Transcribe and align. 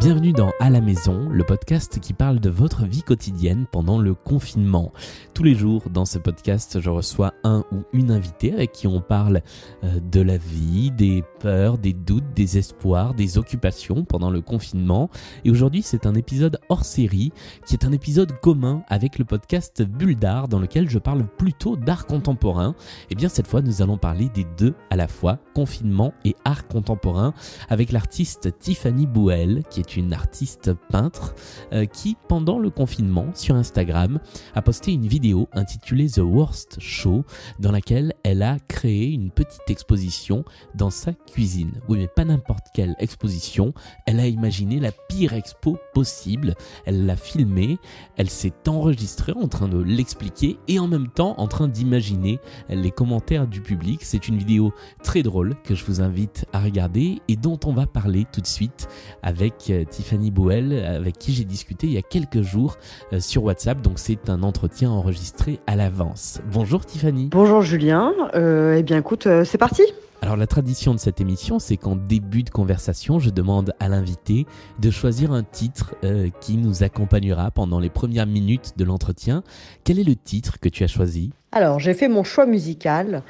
Bienvenue 0.00 0.32
dans 0.32 0.52
À 0.60 0.70
la 0.70 0.80
maison, 0.80 1.28
le 1.28 1.42
podcast 1.42 1.98
qui 1.98 2.12
parle 2.12 2.38
de 2.38 2.50
votre 2.50 2.86
vie 2.86 3.02
quotidienne 3.02 3.66
pendant 3.72 3.98
le 3.98 4.14
confinement. 4.14 4.92
Tous 5.34 5.42
les 5.42 5.56
jours 5.56 5.90
dans 5.90 6.04
ce 6.04 6.20
podcast, 6.20 6.80
je 6.80 6.88
reçois 6.88 7.34
un 7.42 7.64
ou 7.72 7.82
une 7.92 8.12
invitée 8.12 8.52
avec 8.52 8.70
qui 8.70 8.86
on 8.86 9.00
parle 9.00 9.42
euh, 9.82 9.98
de 9.98 10.20
la 10.20 10.36
vie, 10.36 10.92
des 10.92 11.24
peurs, 11.40 11.78
des 11.78 11.92
doutes, 11.92 12.32
des 12.36 12.58
espoirs, 12.58 13.12
des 13.14 13.38
occupations 13.38 14.04
pendant 14.04 14.30
le 14.30 14.40
confinement. 14.40 15.10
Et 15.44 15.50
aujourd'hui, 15.50 15.82
c'est 15.82 16.06
un 16.06 16.14
épisode 16.14 16.60
hors 16.68 16.84
série 16.84 17.32
qui 17.66 17.74
est 17.74 17.84
un 17.84 17.90
épisode 17.90 18.38
commun 18.40 18.84
avec 18.86 19.18
le 19.18 19.24
podcast 19.24 19.82
Bulle 19.82 20.14
d'art 20.14 20.46
dans 20.46 20.60
lequel 20.60 20.88
je 20.88 21.00
parle 21.00 21.26
plutôt 21.26 21.74
d'art 21.74 22.06
contemporain. 22.06 22.76
Et 23.10 23.16
bien 23.16 23.28
cette 23.28 23.48
fois, 23.48 23.62
nous 23.62 23.82
allons 23.82 23.98
parler 23.98 24.28
des 24.32 24.46
deux 24.56 24.74
à 24.90 24.96
la 24.96 25.08
fois, 25.08 25.38
confinement 25.56 26.14
et 26.24 26.36
art 26.44 26.68
contemporain, 26.68 27.34
avec 27.68 27.90
l'artiste 27.90 28.56
Tiffany 28.60 29.08
Bouel 29.08 29.64
qui 29.68 29.80
est 29.80 29.87
une 29.96 30.12
artiste 30.12 30.72
peintre 30.90 31.34
euh, 31.72 31.86
qui, 31.86 32.16
pendant 32.28 32.58
le 32.58 32.70
confinement 32.70 33.26
sur 33.34 33.54
Instagram, 33.54 34.18
a 34.54 34.62
posté 34.62 34.92
une 34.92 35.06
vidéo 35.06 35.48
intitulée 35.52 36.08
The 36.08 36.18
Worst 36.18 36.78
Show 36.80 37.24
dans 37.58 37.72
laquelle 37.72 38.12
elle 38.22 38.42
a 38.42 38.58
créé 38.58 39.12
une 39.12 39.30
petite 39.30 39.68
exposition 39.68 40.44
dans 40.74 40.90
sa 40.90 41.12
cuisine. 41.12 41.72
Oui, 41.88 41.98
mais 41.98 42.08
pas 42.08 42.24
n'importe 42.24 42.66
quelle 42.74 42.96
exposition. 42.98 43.72
Elle 44.06 44.20
a 44.20 44.26
imaginé 44.26 44.80
la 44.80 44.92
pire 44.92 45.32
expo 45.32 45.78
possible. 45.94 46.54
Elle 46.84 47.06
l'a 47.06 47.16
filmée. 47.16 47.78
Elle 48.16 48.30
s'est 48.30 48.68
enregistrée 48.68 49.32
en 49.32 49.48
train 49.48 49.68
de 49.68 49.78
l'expliquer 49.78 50.58
et 50.68 50.78
en 50.78 50.88
même 50.88 51.08
temps 51.08 51.34
en 51.38 51.48
train 51.48 51.68
d'imaginer 51.68 52.38
les 52.68 52.90
commentaires 52.90 53.46
du 53.46 53.60
public. 53.60 54.00
C'est 54.02 54.28
une 54.28 54.38
vidéo 54.38 54.72
très 55.02 55.22
drôle 55.22 55.54
que 55.64 55.74
je 55.74 55.84
vous 55.84 56.00
invite 56.00 56.46
à 56.52 56.60
regarder 56.60 57.20
et 57.28 57.36
dont 57.36 57.58
on 57.64 57.72
va 57.72 57.86
parler 57.86 58.26
tout 58.32 58.40
de 58.40 58.46
suite 58.46 58.88
avec 59.22 59.72
euh, 59.78 59.84
Tiffany 59.84 60.30
Bouel, 60.30 60.84
avec 60.84 61.18
qui 61.18 61.32
j'ai 61.32 61.44
discuté 61.44 61.86
il 61.86 61.92
y 61.92 61.98
a 61.98 62.02
quelques 62.02 62.42
jours 62.42 62.76
euh, 63.12 63.20
sur 63.20 63.44
WhatsApp. 63.44 63.80
Donc 63.80 63.98
c'est 63.98 64.28
un 64.28 64.42
entretien 64.42 64.90
enregistré 64.90 65.60
à 65.66 65.76
l'avance. 65.76 66.40
Bonjour 66.52 66.84
Tiffany. 66.84 67.28
Bonjour 67.30 67.62
Julien. 67.62 68.12
Euh, 68.34 68.76
eh 68.78 68.82
bien 68.82 68.98
écoute, 68.98 69.28
c'est 69.44 69.58
parti. 69.58 69.82
Alors 70.20 70.36
la 70.36 70.48
tradition 70.48 70.94
de 70.94 70.98
cette 70.98 71.20
émission, 71.20 71.60
c'est 71.60 71.76
qu'en 71.76 71.94
début 71.94 72.42
de 72.42 72.50
conversation, 72.50 73.20
je 73.20 73.30
demande 73.30 73.72
à 73.78 73.88
l'invité 73.88 74.46
de 74.80 74.90
choisir 74.90 75.30
un 75.32 75.44
titre 75.44 75.94
qui 76.40 76.56
nous 76.56 76.82
accompagnera 76.82 77.52
pendant 77.52 77.78
les 77.78 77.88
premières 77.88 78.26
minutes 78.26 78.72
de 78.76 78.82
l'entretien. 78.84 79.44
Quel 79.84 80.00
est 80.00 80.04
le 80.04 80.16
titre 80.16 80.58
que 80.58 80.68
tu 80.68 80.82
as 80.82 80.88
choisi? 80.88 81.30
Alors 81.52 81.78
j'ai 81.78 81.94
fait 81.94 82.08
mon 82.08 82.24
choix 82.24 82.46
musical. 82.46 83.22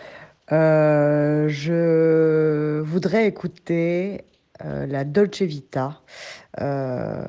je 0.51 1.61
voudrais 2.81 3.27
écouter 3.27 4.25
euh, 4.65 4.87
la 4.87 5.05
Dolce 5.05 5.43
Vita, 5.43 6.03
euh, 6.61 7.25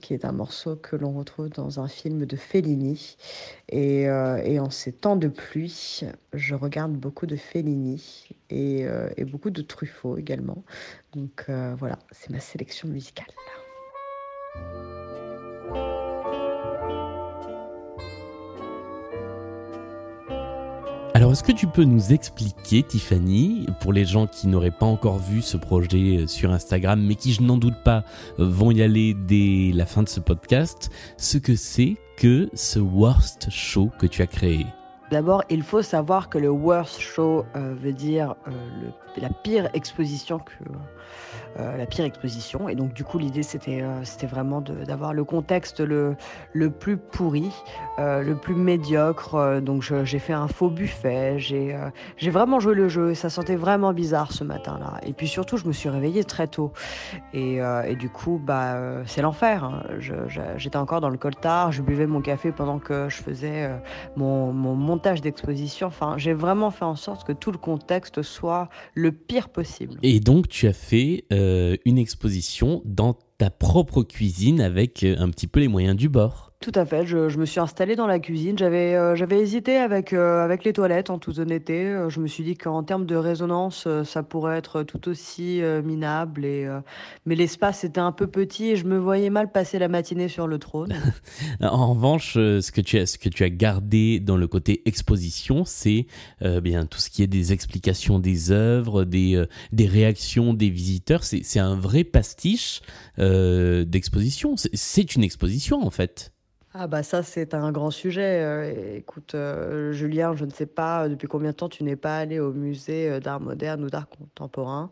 qui 0.00 0.14
est 0.14 0.24
un 0.24 0.32
morceau 0.32 0.76
que 0.76 0.96
l'on 0.96 1.12
retrouve 1.12 1.48
dans 1.48 1.80
un 1.80 1.88
film 1.88 2.26
de 2.26 2.36
Fellini. 2.36 3.16
Et, 3.68 4.08
euh, 4.08 4.60
en 4.60 4.70
ces 4.70 4.92
temps 4.92 5.16
de 5.16 5.28
pluie, 5.28 6.00
je 6.32 6.54
regarde 6.54 6.92
beaucoup 6.92 7.26
de 7.26 7.36
Fellini 7.36 8.28
et 8.50 8.86
beaucoup 9.30 9.50
de 9.50 9.62
Truffaut 9.62 10.16
également. 10.16 10.64
Donc 11.14 11.46
voilà, 11.48 11.98
c'est 12.10 12.30
ma 12.30 12.40
sélection 12.40 12.88
musicale. 12.88 13.28
Alors, 21.28 21.36
est-ce 21.36 21.44
que 21.44 21.52
tu 21.52 21.66
peux 21.66 21.84
nous 21.84 22.14
expliquer, 22.14 22.82
Tiffany, 22.82 23.66
pour 23.82 23.92
les 23.92 24.06
gens 24.06 24.26
qui 24.26 24.48
n'auraient 24.48 24.70
pas 24.70 24.86
encore 24.86 25.18
vu 25.18 25.42
ce 25.42 25.58
projet 25.58 26.20
euh, 26.20 26.26
sur 26.26 26.50
Instagram, 26.52 27.04
mais 27.06 27.16
qui, 27.16 27.34
je 27.34 27.42
n'en 27.42 27.58
doute 27.58 27.76
pas, 27.84 28.02
euh, 28.38 28.48
vont 28.48 28.70
y 28.70 28.80
aller 28.80 29.12
dès 29.12 29.72
la 29.74 29.84
fin 29.84 30.02
de 30.02 30.08
ce 30.08 30.20
podcast, 30.20 30.88
ce 31.18 31.36
que 31.36 31.54
c'est 31.54 31.96
que 32.16 32.48
ce 32.54 32.78
Worst 32.78 33.48
Show 33.50 33.90
que 33.98 34.06
tu 34.06 34.22
as 34.22 34.26
créé? 34.26 34.64
D'abord, 35.10 35.42
il 35.48 35.62
faut 35.62 35.82
savoir 35.82 36.28
que 36.28 36.38
le 36.38 36.50
Worst 36.50 37.00
Show 37.00 37.44
euh, 37.56 37.74
veut 37.74 37.92
dire 37.92 38.34
la 39.16 39.30
pire 39.30 39.68
exposition 39.74 40.40
euh, 41.58 41.76
la 41.76 41.86
pire 41.86 42.04
exposition. 42.04 42.68
Et 42.68 42.74
donc, 42.74 42.92
du 42.92 43.04
coup, 43.04 43.18
l'idée, 43.18 43.42
c'était 43.42 43.82
euh, 43.82 44.02
vraiment 44.28 44.60
d'avoir 44.60 45.12
le 45.12 45.24
contexte 45.24 45.80
le, 45.80 46.16
plus 46.70 46.96
pourri, 46.96 47.50
euh, 47.98 48.22
le 48.22 48.36
plus 48.36 48.54
médiocre. 48.54 49.60
Donc, 49.60 49.82
j'ai 49.82 50.18
fait 50.18 50.32
un 50.32 50.46
faux 50.46 50.68
buffet. 50.68 51.38
J'ai 51.38 52.30
vraiment 52.30 52.60
joué 52.60 52.74
le 52.74 52.88
jeu. 52.88 53.14
Ça 53.14 53.30
sentait 53.30 53.56
vraiment 53.56 53.92
bizarre 53.92 54.32
ce 54.32 54.44
matin-là. 54.44 55.00
Et 55.04 55.12
puis 55.12 55.26
surtout, 55.26 55.56
je 55.56 55.66
me 55.66 55.72
suis 55.72 55.88
réveillée 55.88 56.22
très 56.22 56.46
tôt. 56.46 56.72
Et, 57.32 57.60
du 57.98 58.10
coup, 58.10 58.40
bah, 58.42 58.76
c'est 59.06 59.22
l'enfer. 59.22 59.64
Hein. 59.64 59.82
J'étais 60.56 60.76
encore 60.76 61.00
dans 61.00 61.10
le 61.10 61.18
coltard. 61.18 61.72
Je 61.72 61.82
buvais 61.82 62.06
mon 62.06 62.20
café 62.20 62.52
pendant 62.52 62.78
que 62.78 63.08
je 63.08 63.16
faisais 63.16 63.70
mon, 64.16 64.52
mon 64.52 64.97
d'exposition. 65.20 65.86
Enfin, 65.86 66.16
j'ai 66.18 66.32
vraiment 66.32 66.70
fait 66.70 66.84
en 66.84 66.96
sorte 66.96 67.26
que 67.26 67.32
tout 67.32 67.52
le 67.52 67.58
contexte 67.58 68.22
soit 68.22 68.68
le 68.94 69.12
pire 69.12 69.48
possible. 69.48 69.98
Et 70.02 70.20
donc, 70.20 70.48
tu 70.48 70.66
as 70.66 70.72
fait 70.72 71.24
euh, 71.32 71.76
une 71.84 71.98
exposition 71.98 72.82
dans 72.84 73.16
ta 73.38 73.50
propre 73.50 74.02
cuisine 74.02 74.60
avec 74.60 75.04
euh, 75.04 75.16
un 75.18 75.30
petit 75.30 75.46
peu 75.46 75.60
les 75.60 75.68
moyens 75.68 75.96
du 75.96 76.08
bord. 76.08 76.47
Tout 76.60 76.72
à 76.74 76.84
fait, 76.84 77.06
je, 77.06 77.38
me 77.38 77.46
suis 77.46 77.60
installée 77.60 77.94
dans 77.94 78.08
la 78.08 78.18
cuisine. 78.18 78.58
J'avais 78.58 78.96
euh, 78.96 79.14
j'avais 79.14 79.38
hésité 79.38 79.76
avec, 79.76 80.12
euh, 80.12 80.44
avec 80.44 80.64
les 80.64 80.72
toilettes, 80.72 81.08
en 81.08 81.20
toute 81.20 81.38
honnêteté. 81.38 81.84
Euh, 81.84 82.10
je 82.10 82.18
me 82.18 82.26
suis 82.26 82.42
dit 82.42 82.56
qu'en 82.56 82.82
termes 82.82 83.06
de 83.06 83.14
résonance, 83.14 83.86
ça 84.02 84.24
pourrait 84.24 84.58
être 84.58 84.82
tout 84.82 85.08
aussi 85.08 85.62
minable. 85.84 86.44
Et, 86.44 86.68
mais 87.26 87.36
l'espace 87.36 87.84
était 87.84 88.00
un 88.00 88.10
peu 88.10 88.26
petit 88.26 88.70
et 88.70 88.76
je 88.76 88.86
me 88.86 88.98
voyais 88.98 89.30
mal 89.30 89.52
passer 89.52 89.78
la 89.78 89.86
matinée 89.86 90.26
sur 90.26 90.48
le 90.48 90.58
trône. 90.58 90.96
en 91.60 91.94
revanche, 91.94 92.32
ce 92.34 92.72
que, 92.72 92.80
tu 92.80 92.98
as, 92.98 93.06
ce 93.06 93.18
que 93.18 93.28
tu 93.28 93.44
as 93.44 93.50
gardé 93.50 94.18
dans 94.18 94.36
le 94.36 94.48
côté 94.48 94.82
exposition, 94.84 95.64
c'est 95.64 96.06
bien 96.40 96.86
tout 96.86 96.98
ce 96.98 97.08
qui 97.08 97.22
est 97.22 97.28
des 97.28 97.52
explications 97.52 98.18
des 98.18 98.50
œuvres, 98.50 99.04
des, 99.04 99.44
des 99.70 99.86
réactions 99.86 100.54
des 100.54 100.70
visiteurs. 100.70 101.22
C'est 101.22 101.60
un 101.60 101.76
vrai 101.76 102.02
pastiche 102.02 102.82
d'exposition. 103.16 104.56
C'est 104.56 105.14
une 105.14 105.22
exposition 105.22 105.86
en 105.86 105.90
fait. 105.90 106.32
Ah 106.80 106.86
bah 106.86 107.02
ça 107.02 107.24
c'est 107.24 107.54
un 107.54 107.72
grand 107.72 107.90
sujet. 107.90 108.40
Euh, 108.40 108.94
écoute, 108.98 109.34
euh, 109.34 109.90
Julien, 109.90 110.36
je 110.36 110.44
ne 110.44 110.50
sais 110.50 110.64
pas 110.66 111.06
euh, 111.06 111.08
depuis 111.08 111.26
combien 111.26 111.50
de 111.50 111.56
temps 111.56 111.68
tu 111.68 111.82
n'es 111.82 111.96
pas 111.96 112.18
allé 112.18 112.38
au 112.38 112.52
musée 112.52 113.18
d'art 113.18 113.40
moderne 113.40 113.82
ou 113.82 113.90
d'art 113.90 114.08
contemporain, 114.08 114.88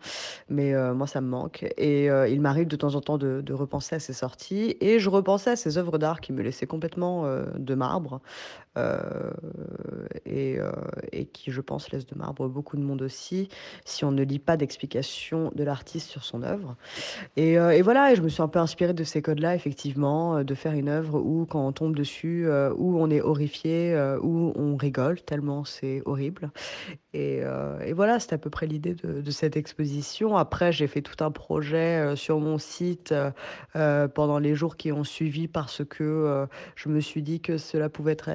mais 0.49 0.75
moi 0.95 1.07
ça 1.07 1.21
me 1.21 1.29
manque. 1.29 1.65
Et 1.77 2.07
il 2.07 2.41
m'arrive 2.41 2.67
de 2.67 2.75
temps 2.75 2.97
en 2.97 3.01
temps 3.01 3.19
de, 3.19 3.41
de 3.41 3.53
repenser 3.53 3.95
à 3.95 4.01
ces 4.01 4.15
sorties 4.15 4.77
et 4.81 4.99
je 4.99 5.09
repensais 5.09 5.51
à 5.51 5.57
ces 5.57 5.79
œuvres 5.79 5.99
d'art 5.99 6.21
qui 6.21 6.33
me 6.33 6.43
laissaient 6.43 6.67
complètement 6.67 7.25
de 7.57 7.75
marbre 7.77 8.21
et, 10.27 10.59
et 11.13 11.25
qui, 11.27 11.51
je 11.51 11.61
pense, 11.61 11.91
laissent 11.91 12.07
de 12.07 12.17
marbre 12.17 12.49
beaucoup 12.49 12.77
de 12.77 12.83
monde 12.83 13.03
aussi 13.03 13.49
si 13.85 14.05
on 14.05 14.13
ne 14.13 14.23
lit 14.23 14.39
pas 14.39 14.57
d'explication 14.57 15.53
de 15.55 15.65
l'artiste 15.65 16.09
sur 16.09 16.25
son 16.25 16.43
œuvre. 16.43 16.77
Et, 17.37 17.53
et 17.53 17.83
voilà, 17.83 18.13
et 18.13 18.17
je 18.17 18.23
me 18.23 18.29
suis 18.29 18.43
un 18.43 18.49
peu 18.49 18.59
inspirée 18.59 18.95
de 18.95 19.05
ces 19.05 19.23
codes-là, 19.23 19.55
effectivement, 19.55 20.43
de 20.43 20.55
faire 20.55 20.73
une 20.73 20.89
œuvre 20.89 21.19
où 21.21 21.47
quand 21.47 21.77
tombe 21.77 21.95
dessus, 21.95 22.47
euh, 22.47 22.73
où 22.77 22.99
on 22.99 23.11
est 23.11 23.21
horrifié, 23.21 23.95
euh, 23.95 24.19
où 24.21 24.53
on 24.57 24.77
rigole 24.77 25.21
tellement 25.21 25.65
c'est 25.65 26.03
horrible. 26.07 26.51
Et, 27.13 27.41
euh, 27.43 27.93
voilà, 27.95 28.19
c'est 28.19 28.33
à 28.33 28.39
peu 28.39 28.51
près 28.51 28.67
l'idée 28.67 28.95
de, 28.95 29.31
cette 29.31 29.57
exposition. 29.57 30.37
Après, 30.37 30.73
j'ai 30.73 30.87
fait 30.87 31.03
tout 31.03 31.23
un 31.25 31.31
projet 31.31 32.15
sur 32.17 32.41
mon 32.41 32.59
site 32.59 33.15
pendant 33.73 34.39
les 34.39 34.55
jours 34.55 34.77
qui 34.77 34.93
ont 34.93 35.05
suivi 35.05 35.49
parce 35.49 35.83
que 35.85 36.47
je 36.75 36.89
me 36.89 37.01
suis 37.01 37.23
dit 37.23 37.41
que 37.41 37.59
cela 37.59 37.89
pouvait 37.89 38.13
être 38.13 38.31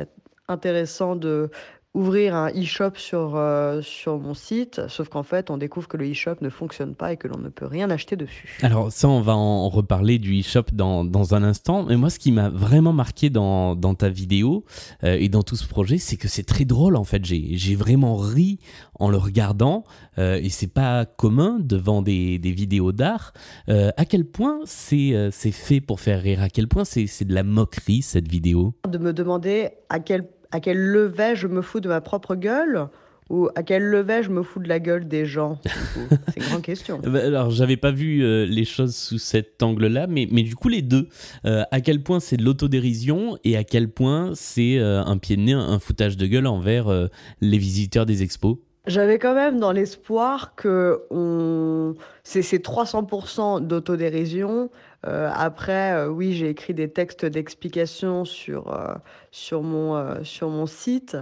intéressant 0.52 1.16
de 1.16 1.50
ouvrir 1.94 2.36
un 2.36 2.50
e-shop 2.52 2.92
sur, 2.96 3.36
euh, 3.36 3.82
sur 3.82 4.18
mon 4.18 4.34
site, 4.34 4.82
sauf 4.88 5.10
qu'en 5.10 5.24
fait, 5.24 5.50
on 5.50 5.58
découvre 5.58 5.90
que 5.90 5.98
le 5.98 6.10
e-shop 6.10 6.36
ne 6.40 6.50
fonctionne 6.50 6.96
pas 6.96 7.12
et 7.12 7.18
que 7.18 7.28
l'on 7.28 7.38
ne 7.38 7.50
peut 7.50 7.66
rien 7.66 7.90
acheter 7.90 8.16
dessus. 8.16 8.58
Alors 8.62 8.92
ça, 8.94 9.10
on 9.10 9.20
va 9.20 9.36
en 9.36 9.68
reparler 9.68 10.18
du 10.18 10.40
e-shop 10.40 10.66
dans, 10.72 11.04
dans, 11.04 11.36
un 11.36 11.44
instant, 11.44 11.84
mais 11.84 11.98
moi, 11.98 12.10
ce 12.10 12.18
qui 12.18 12.32
m'a 12.32 12.48
vraiment 12.50 12.94
marqué 12.94 13.30
dans, 13.30 13.76
dans 13.76 13.94
ta 13.94 14.08
vidéo 14.08 14.64
euh, 15.04 15.18
et 15.20 15.28
dans 15.28 15.44
tout 15.44 15.58
ce 15.58 15.68
projet, 15.68 15.98
c'est 15.98 16.16
que 16.16 16.30
c'est 16.30 16.44
très 16.44 16.64
drôle, 16.64 16.96
en 16.96 17.04
fait. 17.04 17.26
J'ai 17.26 17.76
vraiment 17.76 18.16
ri 18.16 18.60
en 18.98 19.10
le 19.10 19.18
regardant, 19.18 19.84
euh, 20.18 20.40
et 20.42 20.50
c'est 20.50 20.72
pas 20.72 21.06
commun 21.06 21.58
devant 21.60 22.02
des, 22.02 22.40
des 22.40 22.52
vidéos 22.52 22.94
d'art. 22.94 23.34
à 23.68 24.06
quel 24.06 24.26
point 24.26 24.60
c'est 24.66 25.32
fait 25.32 25.82
pour 25.82 26.00
faire 26.00 26.22
rire? 26.22 26.42
À 26.42 26.50
quel 26.50 26.70
point 26.70 26.86
c'est 26.86 27.26
de 27.26 27.34
la 27.34 27.44
moquerie, 27.44 28.02
cette 28.02 28.30
vidéo? 28.30 28.74
De 28.88 28.98
me 28.98 29.12
demander 29.12 29.72
à 29.90 30.00
quel 30.00 30.24
point 30.24 30.41
à 30.52 30.60
quel 30.60 30.78
levet 30.78 31.36
je 31.36 31.48
me 31.48 31.62
fous 31.62 31.80
de 31.80 31.88
ma 31.88 32.02
propre 32.02 32.36
gueule 32.36 32.90
ou 33.32 33.48
à 33.56 33.64
quel 33.64 33.84
levet 33.84 34.24
je 34.24 34.30
me 34.30 34.44
fous 34.44 34.60
de 34.60 34.68
la 34.68 34.80
gueule 34.80 35.08
des 35.08 35.26
gens 35.26 35.58
C'est 35.64 36.42
une 36.42 36.44
grande 36.50 36.62
question. 36.62 37.00
Bah, 37.12 37.20
alors, 37.24 37.50
j'avais 37.50 37.78
pas 37.78 37.92
vu 37.92 38.24
euh, 38.24 38.46
les 38.46 38.66
choses 38.66 38.94
sous 38.94 39.18
cet 39.18 39.64
angle-là, 39.64 40.06
mais, 40.08 40.28
mais 40.32 40.44
du 40.44 40.56
coup, 40.56 40.68
les 40.68 40.82
deux. 40.82 41.08
Euh, 41.46 41.64
à 41.72 41.80
quel 41.80 42.04
point 42.04 42.20
c'est 42.20 42.36
de 42.36 42.44
l'autodérision 42.44 43.38
et 43.46 43.56
à 43.56 43.64
quel 43.64 43.90
point 43.90 44.32
c'est 44.36 44.78
euh, 44.78 45.02
un 45.02 45.18
pied 45.18 45.38
de 45.38 45.42
nez, 45.42 45.54
un 45.54 45.80
foutage 45.80 46.18
de 46.18 46.28
gueule 46.28 46.48
envers 46.48 47.10
les 47.40 47.58
visiteurs 47.58 48.06
des 48.06 48.22
expos? 48.22 48.58
J'avais 48.88 49.20
quand 49.20 49.36
même 49.36 49.60
dans 49.60 49.72
l'espoir 49.72 50.56
que 50.56 51.02
on... 51.12 51.96
c'est 52.24 52.42
300% 52.42 53.66
d'autodérision. 53.66 54.70
Euh, 55.08 55.32
après, 55.34 55.94
euh, 55.94 56.08
oui, 56.08 56.34
j'ai 56.34 56.50
écrit 56.50 56.74
des 56.74 56.90
textes 56.90 57.26
d'explication 57.26 58.24
sur, 58.24 58.74
euh, 58.74 58.94
sur 59.32 59.64
mon, 59.64 60.24
sur 60.24 60.50
mon 60.50 60.66
site, 60.66 61.18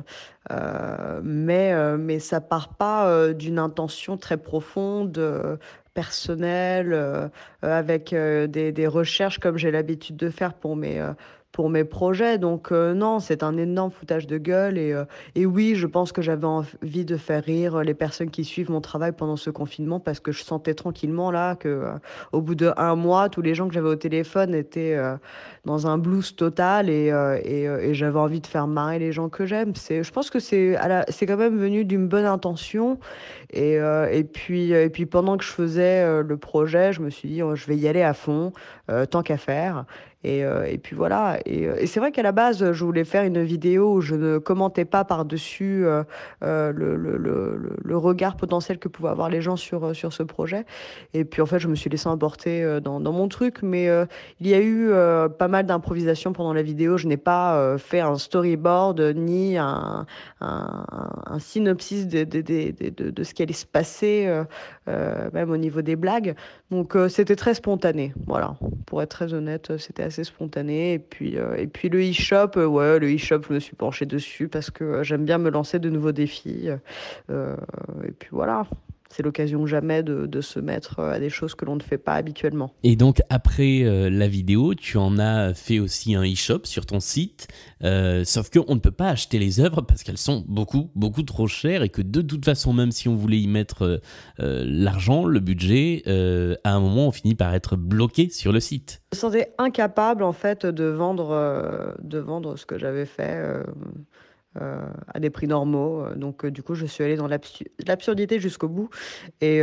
mais, 1.24 1.98
mais 1.98 2.20
ça 2.20 2.42
part 2.42 2.76
pas 2.76 3.34
d'une 3.34 3.60
intention 3.60 4.18
très 4.18 4.38
profonde, 4.38 5.60
personnelle, 5.94 6.94
euh, 6.94 7.28
avec 7.62 8.14
des, 8.14 8.72
des 8.72 8.88
recherches 8.88 9.40
comme 9.40 9.58
j'ai 9.58 9.72
l'habitude 9.72 10.16
de 10.16 10.30
faire 10.30 10.54
pour 10.54 10.76
mes, 10.76 11.06
pour 11.52 11.70
mes 11.70 11.84
projets. 11.84 12.38
Donc 12.38 12.72
euh, 12.72 12.94
non, 12.94 13.20
c'est 13.20 13.44
un 13.44 13.58
énorme 13.58 13.92
foutage 13.92 14.28
de 14.28 14.38
gueule. 14.38 14.78
Et, 14.78 14.94
euh, 14.94 15.06
et 15.36 15.46
oui, 15.46 15.76
je 15.76 15.88
pense 15.88 16.12
que 16.12 16.22
j'avais 16.22 16.46
envie 16.46 17.06
de 17.06 17.18
faire 17.18 17.44
rire 17.44 17.84
les 17.84 17.94
personnes 17.94 18.30
qui 18.30 18.44
suivent 18.44 18.70
mon 18.70 18.82
travail 18.82 19.12
pendant 19.14 19.36
ce 19.36 19.50
confinement 19.50 20.00
parce 20.00 20.20
que 20.20 20.32
je 20.32 20.44
sentais 20.44 20.74
tranquillement 20.74 21.32
là 21.32 21.56
que 21.56 21.68
euh, 21.68 21.92
au 22.32 22.42
bout 22.42 22.56
de 22.56 22.72
un 22.78 22.96
mois, 22.96 23.30
tous 23.30 23.42
les 23.42 23.56
gens 23.56 23.68
que 23.68 23.74
j'avais 23.74 23.90
au 23.90 23.96
téléphone 23.96 24.54
étaient 24.54 24.98
dans 25.66 25.88
un 25.88 25.98
blues 25.98 26.36
total 26.36 26.90
et, 26.90 27.08
et, 27.44 27.94
j'avais 27.94 28.20
envie 28.20 28.40
de 28.40 28.48
faire 28.48 28.68
marrer 28.68 29.00
les 29.00 29.12
gens 29.12 29.30
que 29.30 29.46
j'aime. 29.46 29.74
Je 29.76 30.12
pense 30.12 30.30
que 30.30 30.40
c'est, 30.40 30.78
quand 31.28 31.38
même 31.38 31.58
venu 31.58 31.86
d'une 31.86 32.08
bonne 32.08 32.26
intention. 32.26 33.00
Et, 33.52 33.76
et 33.76 34.24
puis, 34.24 34.72
et 34.72 34.90
puis 34.90 35.06
pendant 35.06 35.38
que 35.38 35.44
je 35.44 35.52
faisais 35.52 36.22
le 36.22 36.38
projet, 36.38 36.94
je 36.94 37.02
me 37.02 37.10
suis 37.10 37.30
dit, 37.30 37.44
oh, 37.44 37.56
je 37.56 37.66
vais 37.66 37.78
y 37.78 37.88
aller 37.88 38.04
à 38.04 38.14
fond, 38.14 38.54
tant 39.10 39.24
qu'à 39.24 39.38
faire. 39.38 39.86
Et, 40.24 40.44
euh, 40.44 40.66
et 40.66 40.78
puis 40.78 40.96
voilà. 40.98 41.40
Et, 41.46 41.66
euh, 41.66 41.76
et 41.80 41.88
c'est 41.88 42.02
vrai 42.02 42.12
qu'à 42.12 42.24
la 42.24 42.34
base, 42.34 42.74
je 42.74 42.84
voulais 42.84 43.06
faire 43.06 43.24
une 43.24 43.42
vidéo 43.42 43.94
où 43.94 44.02
je 44.02 44.16
ne 44.16 44.38
commentais 44.38 44.84
pas 44.84 45.06
par-dessus 45.06 45.86
euh, 45.86 46.04
le, 46.42 47.98
regard 47.98 48.36
potentiel 48.36 48.80
que 48.80 48.88
pouvaient 48.88 49.10
avoir 49.10 49.30
les 49.30 49.42
gens 49.42 49.56
sur, 49.56 49.96
sur 49.96 50.12
ce 50.14 50.24
projet. 50.24 50.66
Et 51.14 51.24
puis 51.26 51.42
en 51.42 51.46
fait, 51.46 51.60
je 51.60 51.68
me 51.68 51.76
suis 51.76 51.90
laissé 51.90 52.08
emporter 52.08 52.80
dans, 52.82 53.00
mon 53.00 53.28
truc. 53.28 53.62
Mais 53.62 53.90
il 54.40 54.48
y 54.48 54.54
a 54.54 54.62
eu 54.62 54.92
pas 55.38 55.48
mal 55.48 55.66
d'improvisation 55.66 56.34
pendant 56.34 56.54
la 56.54 56.62
vidéo. 56.62 56.98
Je 56.98 57.08
n'ai 57.08 57.18
pas 57.18 57.78
fait 57.78 58.00
un 58.00 58.18
storyboard 58.18 59.02
ni 59.16 59.58
un, 59.58 60.06
synopsis 61.40 62.08
de, 62.08 62.24
de, 62.24 62.42
de, 62.42 63.10
de, 63.10 63.24
ce 63.24 63.34
qui 63.34 63.44
allait 63.44 63.54
se 63.54 63.66
passer, 63.66 64.44
même 64.88 65.52
au 65.52 65.58
niveau 65.58 65.82
des 65.82 65.98
blagues. 65.98 66.36
Donc 66.72 66.96
c'était 67.10 67.36
très 67.36 67.54
spontané, 67.54 68.14
voilà. 68.28 68.56
Pour 68.86 69.02
être 69.02 69.10
très 69.10 69.34
honnête, 69.34 69.78
c'était 69.78 70.09
assez 70.10 70.24
spontané. 70.24 70.94
Et 70.94 71.00
puis, 71.00 71.38
euh, 71.38 71.56
et 71.56 71.68
puis 71.68 71.90
le 71.90 72.00
e-shop, 72.00 72.52
euh, 72.58 72.66
ouais, 72.66 73.00
le 73.00 73.16
e-shop, 73.16 73.42
je 73.48 73.54
me 73.54 73.60
suis 73.60 73.76
penchée 73.76 74.06
dessus 74.06 74.48
parce 74.48 74.70
que 74.70 74.84
euh, 74.84 75.04
j'aime 75.04 75.26
bien 75.26 75.38
me 75.38 75.50
lancer 75.50 75.80
de 75.80 75.90
nouveaux 75.90 76.12
défis. 76.12 76.68
Et 77.30 78.12
puis 78.18 78.30
voilà, 78.32 78.66
c'est 79.10 79.24
l'occasion 79.24 79.66
jamais 79.66 80.04
de, 80.04 80.28
de 80.28 80.42
se 80.42 80.60
mettre 80.60 81.00
à 81.00 81.20
des 81.20 81.30
choses 81.30 81.56
que 81.56 81.66
l'on 81.66 81.76
ne 81.76 81.82
fait 81.82 81.98
pas 81.98 82.14
habituellement. 82.14 82.74
Et 82.84 82.96
donc 82.96 83.22
après 83.30 83.84
euh, 83.84 84.10
la 84.10 84.28
vidéo, 84.28 84.76
tu 84.76 84.98
en 84.98 85.18
as 85.18 85.54
fait 85.54 85.80
aussi 85.80 86.16
un 86.16 86.24
e-shop 86.24 86.62
sur 86.66 86.86
ton 86.86 87.00
site, 87.00 87.48
euh, 87.84 88.24
sauf 88.24 88.50
qu'on 88.50 88.76
ne 88.76 88.80
peut 88.80 88.92
pas 88.92 89.10
acheter 89.10 89.40
les 89.40 89.60
œuvres 89.60 89.82
parce 89.82 90.04
qu'elles 90.04 90.18
sont 90.18 90.46
beaucoup, 90.48 90.92
beaucoup 90.96 91.24
trop 91.24 91.48
chères 91.48 91.82
et 91.82 91.90
que 91.90 92.02
de 92.02 92.22
toute 92.22 92.46
façon, 92.46 92.72
même 92.72 92.92
si 92.92 93.10
on 93.10 93.16
voulait 93.16 93.40
y 93.40 93.48
mettre 93.48 93.82
euh, 93.84 93.98
euh, 94.40 94.64
l'argent, 94.68 95.26
le 95.26 95.40
budget, 95.40 96.04
euh, 96.08 96.56
à 96.64 96.74
un 96.74 96.80
moment 96.80 97.08
on 97.08 97.12
finit 97.12 97.36
par 97.36 97.54
être 97.56 97.76
bloqué 97.76 98.30
sur 98.30 98.52
le 98.52 98.60
site. 98.60 99.02
Je 99.12 99.18
me 99.18 99.22
sentais 99.22 99.54
incapable 99.58 100.24
en 100.24 100.34
fait 100.34 100.66
de 100.66 100.86
vendre, 100.86 101.32
euh, 101.32 101.94
de 102.04 102.20
vendre 102.20 102.58
ce 102.58 102.66
que 102.66 102.78
j'avais 102.78 103.06
fait. 103.06 103.64
Euh, 104.60 104.82
à 105.14 105.20
des 105.20 105.30
prix 105.30 105.48
normaux. 105.48 106.02
Euh, 106.02 106.16
Donc, 106.16 106.44
euh, 106.44 106.50
du 106.50 106.64
coup, 106.64 106.74
je 106.74 106.88
suis 106.88 107.04
allée 107.04 107.16
dans 107.16 107.28
l'absu- 107.28 107.68
l'absurdité 107.86 108.40
jusqu'au 108.40 108.68
bout. 108.68 108.90
Et, 109.42 109.62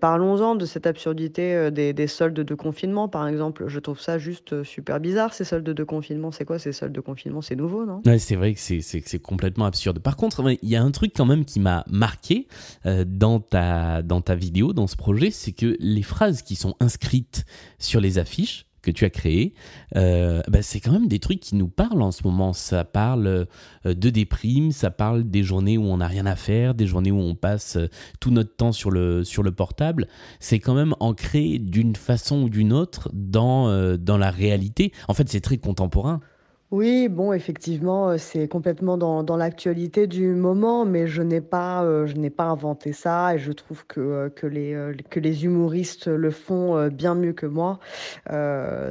parlons-en 0.00 0.54
de 0.54 0.64
cette 0.64 0.86
absurdité 0.86 1.70
des, 1.70 1.92
des 1.92 2.06
soldes 2.06 2.40
de 2.40 2.54
confinement, 2.54 3.08
par 3.08 3.28
exemple. 3.28 3.64
Je 3.68 3.78
trouve 3.80 4.00
ça 4.00 4.18
juste 4.18 4.62
super 4.62 5.00
bizarre, 5.00 5.34
ces 5.34 5.44
soldes 5.44 5.64
de 5.64 5.84
confinement. 5.84 6.32
C'est 6.32 6.44
quoi 6.44 6.58
ces 6.58 6.72
soldes 6.72 6.92
de 6.92 7.00
confinement? 7.00 7.42
C'est 7.42 7.56
nouveau, 7.56 7.84
non? 7.84 8.00
Ouais, 8.06 8.18
c'est 8.18 8.36
vrai 8.36 8.54
que 8.54 8.60
c'est, 8.60 9.18
complètement 9.18 9.66
absurde. 9.66 9.98
Par 9.98 10.16
contre, 10.16 10.42
il 10.62 10.68
y 10.68 10.76
a 10.76 10.82
un 10.82 10.90
truc 10.90 11.12
quand 11.14 11.26
même 11.26 11.44
qui 11.44 11.60
m'a 11.60 11.84
marqué 11.90 12.48
dans 12.84 13.40
ta 13.40 14.34
vidéo, 14.34 14.72
dans 14.72 14.86
ce 14.86 14.96
projet, 14.96 15.30
c'est 15.30 15.52
que 15.52 15.76
les 15.80 16.02
phrases 16.02 16.42
qui 16.42 16.56
sont 16.56 16.74
inscrites 16.80 17.44
sur 17.78 18.00
les 18.00 18.18
affiches 18.18 18.67
que 18.82 18.90
tu 18.90 19.04
as 19.04 19.10
créées, 19.10 19.54
euh, 19.96 20.42
bah, 20.48 20.62
c'est 20.62 20.80
quand 20.80 20.92
même 20.92 21.08
des 21.08 21.18
trucs 21.18 21.40
qui 21.40 21.56
nous 21.56 21.68
parlent 21.68 22.02
en 22.02 22.12
ce 22.12 22.22
moment. 22.24 22.52
Ça 22.52 22.84
parle 22.84 23.26
euh, 23.26 23.44
de 23.84 24.10
déprime, 24.10 24.72
ça 24.72 24.90
parle 24.90 25.24
des 25.24 25.42
journées 25.42 25.78
où 25.78 25.84
on 25.84 25.98
n'a 25.98 26.06
rien 26.06 26.26
à 26.26 26.36
faire, 26.36 26.74
des 26.74 26.86
journées 26.86 27.10
où 27.10 27.20
on 27.20 27.34
passe 27.34 27.76
euh, 27.76 27.88
tout 28.20 28.30
notre 28.30 28.54
temps 28.54 28.72
sur 28.72 28.90
le, 28.90 29.24
sur 29.24 29.42
le 29.42 29.52
portable. 29.52 30.06
C'est 30.40 30.58
quand 30.58 30.74
même 30.74 30.94
ancré 31.00 31.58
d'une 31.58 31.96
façon 31.96 32.42
ou 32.42 32.48
d'une 32.48 32.72
autre 32.72 33.10
dans, 33.12 33.96
dans 33.96 34.18
la 34.18 34.30
réalité. 34.30 34.92
En 35.08 35.14
fait, 35.14 35.28
c'est 35.28 35.40
très 35.40 35.58
contemporain. 35.58 36.20
Oui, 36.70 37.08
bon, 37.08 37.32
effectivement, 37.32 38.10
euh, 38.10 38.18
c'est 38.18 38.46
complètement 38.46 38.98
dans, 38.98 39.36
l'actualité 39.38 40.06
du 40.06 40.34
moment, 40.34 40.84
mais 40.84 41.06
je 41.06 41.22
n'ai 41.22 41.40
pas, 41.40 41.82
euh, 41.84 42.06
pas 42.28 42.44
inventé 42.44 42.92
ça 42.92 43.34
et 43.34 43.38
je 43.38 43.52
trouve 43.52 43.86
que, 43.86 44.28
euh, 44.44 44.94
les, 45.16 45.44
humoristes 45.44 46.08
le 46.08 46.30
font 46.30 46.88
bien 46.88 47.14
mieux 47.14 47.32
que 47.32 47.46
moi. 47.46 47.78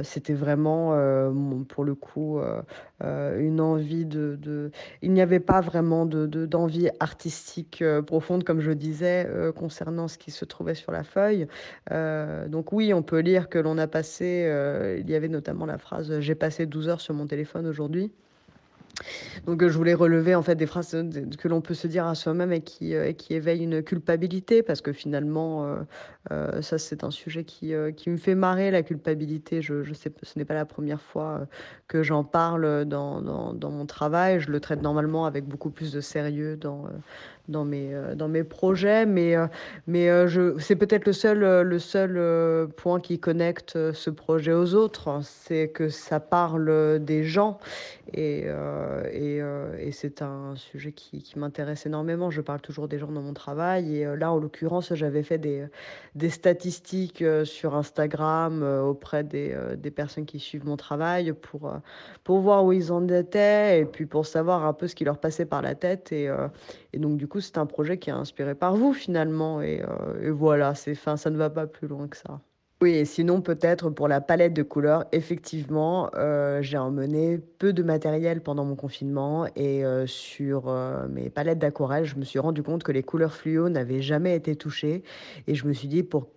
C'était 0.02 0.34
vraiment, 0.34 0.92
pour 1.68 1.84
le 1.84 1.94
coup, 1.94 2.40
euh, 3.04 3.38
une 3.40 3.60
envie 3.60 4.04
de, 4.06 4.36
de... 4.40 4.70
Il 5.02 5.12
n'y 5.12 5.20
avait 5.20 5.40
pas 5.40 5.60
vraiment 5.60 6.06
de, 6.06 6.26
de- 6.26 6.46
d'envie 6.46 6.88
artistique 7.00 7.82
euh, 7.82 8.02
profonde, 8.02 8.44
comme 8.44 8.60
je 8.60 8.72
disais, 8.72 9.26
euh, 9.28 9.52
concernant 9.52 10.08
ce 10.08 10.18
qui 10.18 10.30
se 10.30 10.44
trouvait 10.44 10.74
sur 10.74 10.92
la 10.92 11.04
feuille. 11.04 11.46
Donc 11.90 12.72
oui, 12.72 12.92
on 12.94 13.02
peut 13.02 13.20
lire 13.20 13.48
que 13.48 13.58
l'on 13.58 13.78
a 13.78 13.86
passé, 13.86 14.50
il 15.00 15.08
y 15.10 15.14
avait 15.14 15.28
notamment 15.28 15.66
la 15.66 15.78
phrase 15.78 16.20
«J'ai 16.20 16.34
passé 16.34 16.66
12 16.66 16.88
heures 16.88 17.00
sur 17.00 17.14
mon 17.14 17.26
téléphone 17.26 17.66
aujourd'hui». 17.66 18.12
Donc 19.46 19.62
euh, 19.62 19.68
je 19.68 19.76
voulais 19.76 19.94
relever 19.94 20.34
en 20.34 20.42
fait 20.42 20.54
des 20.54 20.66
phrases 20.66 20.96
que 21.38 21.48
l'on 21.48 21.60
peut 21.60 21.74
se 21.74 21.86
dire 21.86 22.06
à 22.06 22.14
soi-même 22.14 22.52
et 22.52 22.60
qui, 22.60 22.94
euh, 22.94 23.10
et 23.10 23.16
éveillent 23.30 23.64
une 23.64 23.82
culpabilité 23.82 24.62
parce 24.62 24.80
que 24.80 24.92
finalement 24.92 25.76
euh, 26.30 26.62
ça 26.62 26.78
c'est 26.78 27.04
un 27.04 27.10
sujet 27.10 27.44
qui, 27.44 27.72
me 27.74 28.16
fait 28.16 28.34
marrer 28.34 28.70
la 28.70 28.82
culpabilité. 28.82 29.62
Je, 29.62 29.82
je 29.82 29.94
sais, 29.94 30.12
ce 30.22 30.38
n'est 30.38 30.44
pas 30.44 30.54
la 30.54 30.66
première 30.66 31.00
fois 31.00 31.46
que 31.86 32.02
j'en 32.02 32.24
parle 32.24 32.84
dans, 32.84 33.20
dans, 33.20 33.70
mon 33.70 33.86
travail. 33.86 34.40
Je 34.40 34.50
le 34.50 34.60
traite 34.60 34.82
normalement 34.82 35.26
avec 35.26 35.44
beaucoup 35.44 35.70
plus 35.70 35.92
de 35.92 36.00
sérieux 36.00 36.56
dans, 36.56 36.86
dans, 37.48 37.64
mes, 37.64 37.94
euh, 37.94 38.14
dans 38.14 38.28
mes 38.28 38.44
projets, 38.44 39.06
mais, 39.06 39.34
euh, 39.34 39.46
mais 39.86 40.08
euh, 40.08 40.28
je, 40.28 40.58
c'est 40.58 40.76
peut-être 40.76 41.06
le 41.06 41.12
seul, 41.12 41.62
le 41.62 41.78
seul 41.78 42.68
point 42.76 43.00
qui 43.00 43.18
connecte 43.18 43.92
ce 43.92 44.10
projet 44.10 44.52
aux 44.52 44.74
autres, 44.74 45.20
c'est 45.22 45.68
que 45.68 45.88
ça 45.88 46.20
parle 46.20 46.98
des 47.00 47.24
gens 47.24 47.58
et, 48.12 48.46
et, 49.12 49.92
c'est 49.92 50.22
un 50.22 50.54
sujet 50.56 50.92
qui, 50.92 51.22
qui 51.22 51.38
m'intéresse 51.38 51.86
énormément. 51.86 52.30
Je 52.30 52.40
parle 52.40 52.60
toujours 52.60 52.88
des 52.88 52.98
gens 52.98 53.10
dans 53.10 53.20
mon 53.20 53.34
travail. 53.34 53.96
Et 53.96 54.16
là, 54.16 54.32
en 54.32 54.38
l'occurrence, 54.38 54.94
j'avais 54.94 55.22
fait 55.22 55.38
des, 55.38 55.66
des 56.14 56.30
statistiques 56.30 57.24
sur 57.44 57.74
Instagram 57.74 58.62
auprès 58.62 59.24
des, 59.24 59.56
des 59.76 59.90
personnes 59.90 60.26
qui 60.26 60.38
suivent 60.38 60.64
mon 60.64 60.76
travail 60.76 61.32
pour, 61.32 61.72
pour 62.24 62.40
voir 62.40 62.64
où 62.64 62.72
ils 62.72 62.92
en 62.92 63.06
étaient 63.08 63.80
et 63.80 63.84
puis 63.84 64.06
pour 64.06 64.26
savoir 64.26 64.64
un 64.64 64.72
peu 64.72 64.88
ce 64.88 64.94
qui 64.94 65.04
leur 65.04 65.18
passait 65.18 65.46
par 65.46 65.62
la 65.62 65.74
tête. 65.74 66.12
Et, 66.12 66.30
et 66.92 66.98
donc, 66.98 67.18
du 67.18 67.28
coup, 67.28 67.37
c'est 67.40 67.58
un 67.58 67.66
projet 67.66 67.98
qui 67.98 68.10
est 68.10 68.14
inspiré 68.14 68.54
par 68.54 68.76
vous 68.76 68.92
finalement. 68.92 69.60
Et, 69.60 69.82
euh, 69.82 70.28
et 70.28 70.30
voilà, 70.30 70.74
c'est 70.74 70.94
fin, 70.94 71.16
ça 71.16 71.30
ne 71.30 71.36
va 71.36 71.50
pas 71.50 71.66
plus 71.66 71.88
loin 71.88 72.08
que 72.08 72.16
ça. 72.16 72.40
Oui, 72.80 72.92
et 72.92 73.04
sinon 73.04 73.40
peut-être 73.40 73.90
pour 73.90 74.06
la 74.06 74.20
palette 74.20 74.54
de 74.54 74.62
couleurs, 74.62 75.04
effectivement, 75.10 76.10
euh, 76.14 76.62
j'ai 76.62 76.78
emmené 76.78 77.38
peu 77.38 77.72
de 77.72 77.82
matériel 77.82 78.40
pendant 78.40 78.64
mon 78.64 78.76
confinement 78.76 79.46
et 79.56 79.84
euh, 79.84 80.06
sur 80.06 80.72
mes 81.08 81.28
palettes 81.28 81.58
d'aquarelle, 81.58 82.04
je 82.04 82.14
me 82.16 82.24
suis 82.24 82.38
rendu 82.38 82.62
compte 82.62 82.84
que 82.84 82.92
les 82.92 83.02
couleurs 83.02 83.34
fluo 83.34 83.68
n'avaient 83.68 84.00
jamais 84.00 84.36
été 84.36 84.54
touchées 84.54 85.02
et 85.48 85.56
je 85.56 85.66
me 85.66 85.72
suis 85.72 85.88
dit 85.88 86.04
pour, 86.04 86.28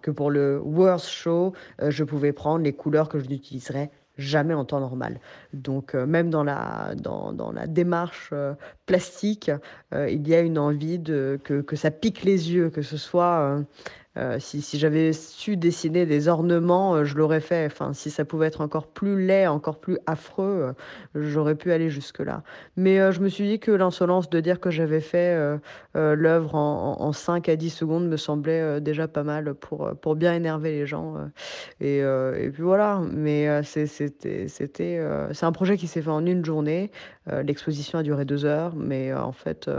que 0.00 0.10
pour 0.10 0.30
le 0.30 0.58
Worst 0.64 1.08
Show, 1.08 1.52
je 1.86 2.04
pouvais 2.04 2.32
prendre 2.32 2.64
les 2.64 2.72
couleurs 2.72 3.10
que 3.10 3.18
je 3.18 3.28
n'utiliserais 3.28 3.90
jamais 4.18 4.54
en 4.54 4.64
temps 4.64 4.80
normal. 4.80 5.20
Donc 5.52 5.94
euh, 5.94 6.06
même 6.06 6.30
dans 6.30 6.44
la, 6.44 6.94
dans, 6.96 7.52
la 7.52 7.66
démarche 7.66 8.30
euh, 8.32 8.54
plastique, 8.86 9.50
euh, 9.94 10.08
il 10.10 10.26
y 10.26 10.34
a 10.34 10.40
une 10.40 10.58
envie 10.58 10.98
de, 10.98 11.38
que, 11.44 11.60
que 11.60 11.76
ça 11.76 11.90
pique 11.90 12.22
les 12.22 12.52
yeux, 12.52 12.70
que 12.70 12.82
ce 12.82 12.96
soit... 12.96 13.60
euh, 14.16 14.38
si 14.38 14.78
j'avais 14.78 15.12
su 15.12 15.56
dessiner 15.56 16.06
des 16.06 16.28
ornements, 16.28 16.96
heu, 16.96 17.04
je 17.04 17.16
l'aurais 17.16 17.40
fait. 17.40 17.66
Enfin, 17.66 17.92
si 17.92 18.10
ça 18.10 18.24
pouvait 18.24 18.46
être 18.46 18.60
encore 18.60 18.86
plus 18.86 19.24
laid, 19.26 19.46
encore 19.46 19.78
plus 19.78 19.98
affreux, 20.06 20.74
heu, 21.14 21.22
j'aurais 21.22 21.54
pu 21.54 21.72
aller 21.72 21.90
jusque-là. 21.90 22.42
Mais, 22.76 23.12
je 23.12 23.20
me 23.20 23.28
suis 23.28 23.46
dit 23.46 23.58
que 23.60 23.70
l'insolence 23.70 24.30
de 24.30 24.40
dire 24.40 24.60
que 24.60 24.70
j'avais 24.70 25.00
fait, 25.00 25.36
l'œuvre 25.94 26.54
en 26.54 26.96
en 27.00 27.06
en 27.06 27.12
5 27.12 27.48
à 27.48 27.56
10 27.56 27.70
secondes 27.70 28.08
me 28.08 28.16
semblait, 28.16 28.80
déjà 28.80 29.06
pas 29.08 29.22
mal 29.22 29.54
pour, 29.54 29.90
pour 30.00 30.16
bien 30.16 30.34
énerver 30.34 30.72
les 30.72 30.86
gens, 30.86 31.14
et 31.80 32.02
puis 32.52 32.62
voilà. 32.62 33.00
Mais, 33.12 33.62
c'était 33.64 34.46
c'est 34.48 35.44
un 35.44 35.52
projet 35.52 35.76
qui 35.76 35.86
s'est 35.86 36.02
fait 36.02 36.10
en 36.10 36.24
une 36.26 36.44
journée. 36.44 36.90
L'exposition 37.44 37.98
a 37.98 38.02
duré 38.02 38.24
2 38.24 38.44
heures, 38.44 38.74
mais, 38.76 39.12
en 39.14 39.32
fait, 39.32 39.70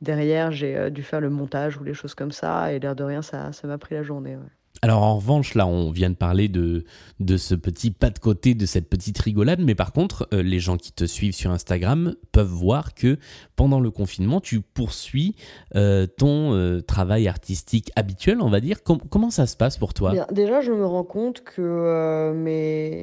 derrière, 0.00 0.50
j'ai, 0.52 0.90
dû 0.90 1.02
faire 1.02 1.20
le 1.20 1.30
montage 1.30 1.78
ou 1.78 1.84
les 1.84 1.94
choses 1.94 2.14
comme 2.14 2.32
ça 2.32 2.72
et 2.72 2.78
l'air 2.78 2.94
de 2.96 3.04
rien, 3.04 3.22
ça 3.22 3.52
ça 3.52 3.68
m'a 3.80 3.86
pris 3.86 3.94
la 3.94 4.02
journée. 4.02 4.36
Alors 4.82 5.02
en 5.02 5.16
revanche, 5.16 5.54
là, 5.54 5.66
on 5.66 5.90
vient 5.90 6.08
de 6.08 6.14
parler 6.14 6.48
de, 6.48 6.84
de 7.20 7.36
ce 7.36 7.54
petit 7.54 7.90
pas 7.90 8.08
de 8.08 8.18
côté, 8.18 8.54
de 8.54 8.64
cette 8.64 8.88
petite 8.88 9.18
rigolade, 9.18 9.60
mais 9.60 9.74
par 9.74 9.92
contre, 9.92 10.26
euh, 10.32 10.42
les 10.42 10.58
gens 10.58 10.78
qui 10.78 10.92
te 10.92 11.04
suivent 11.04 11.34
sur 11.34 11.50
Instagram 11.50 12.14
peuvent 12.32 12.46
voir 12.46 12.94
que 12.94 13.18
pendant 13.56 13.78
le 13.78 13.90
confinement, 13.90 14.40
tu 14.40 14.62
poursuis 14.62 15.36
euh, 15.76 16.06
ton 16.06 16.54
euh, 16.54 16.80
travail 16.80 17.28
artistique 17.28 17.92
habituel, 17.94 18.40
on 18.40 18.48
va 18.48 18.60
dire. 18.60 18.82
Com- 18.82 19.02
comment 19.10 19.28
ça 19.30 19.46
se 19.46 19.54
passe 19.54 19.76
pour 19.76 19.92
toi? 19.92 20.14
Déjà, 20.32 20.62
je 20.62 20.72
me 20.72 20.86
rends 20.86 21.04
compte 21.04 21.42
que, 21.42 22.32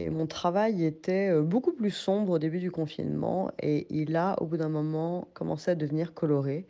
mon 0.09 0.25
travail 0.25 0.83
était, 0.83 1.39
beaucoup 1.41 1.73
plus 1.73 1.91
sombre 1.91 2.33
au 2.33 2.39
début 2.39 2.59
du 2.59 2.71
confinement 2.71 3.51
et 3.61 3.85
il 3.91 4.15
a, 4.15 4.35
au 4.41 4.45
bout 4.45 4.57
d'un 4.57 4.69
moment, 4.69 5.27
commencé 5.33 5.71
à 5.71 5.75
devenir 5.75 6.15
coloré. 6.15 6.65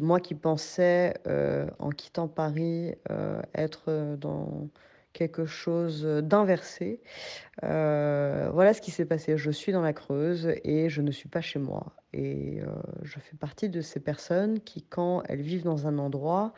Moi 0.00 0.20
qui 0.20 0.34
pensais, 0.34 1.14
en 1.78 1.90
quittant 1.90 2.28
Paris, 2.28 2.94
heu, 3.88 4.16
dans 4.16 4.68
quelque 5.12 5.44
chose, 5.46 6.04
d'inversé, 6.04 7.00
heu, 7.64 8.50
voilà 8.52 8.74
ce 8.74 8.80
qui 8.82 8.90
s'est 8.92 9.06
passé. 9.06 9.36
Je 9.38 9.50
suis 9.52 9.72
dans 9.72 9.82
la 9.82 9.92
Creuse 9.92 10.50
et 10.64 10.88
je 10.90 11.02
ne 11.02 11.10
suis 11.12 11.28
pas 11.28 11.40
chez 11.42 11.58
moi. 11.60 11.94
Et 12.14 12.60
heu, 12.62 12.68
je 13.02 13.18
fais 13.20 13.36
partie 13.36 13.68
de 13.70 13.80
ces 13.82 14.00
personnes 14.00 14.60
qui, 14.60 14.82
quand 14.84 15.22
elles 15.28 15.42
vivent 15.42 15.64
dans 15.64 15.86
un 15.88 15.98
endroit, 15.98 16.54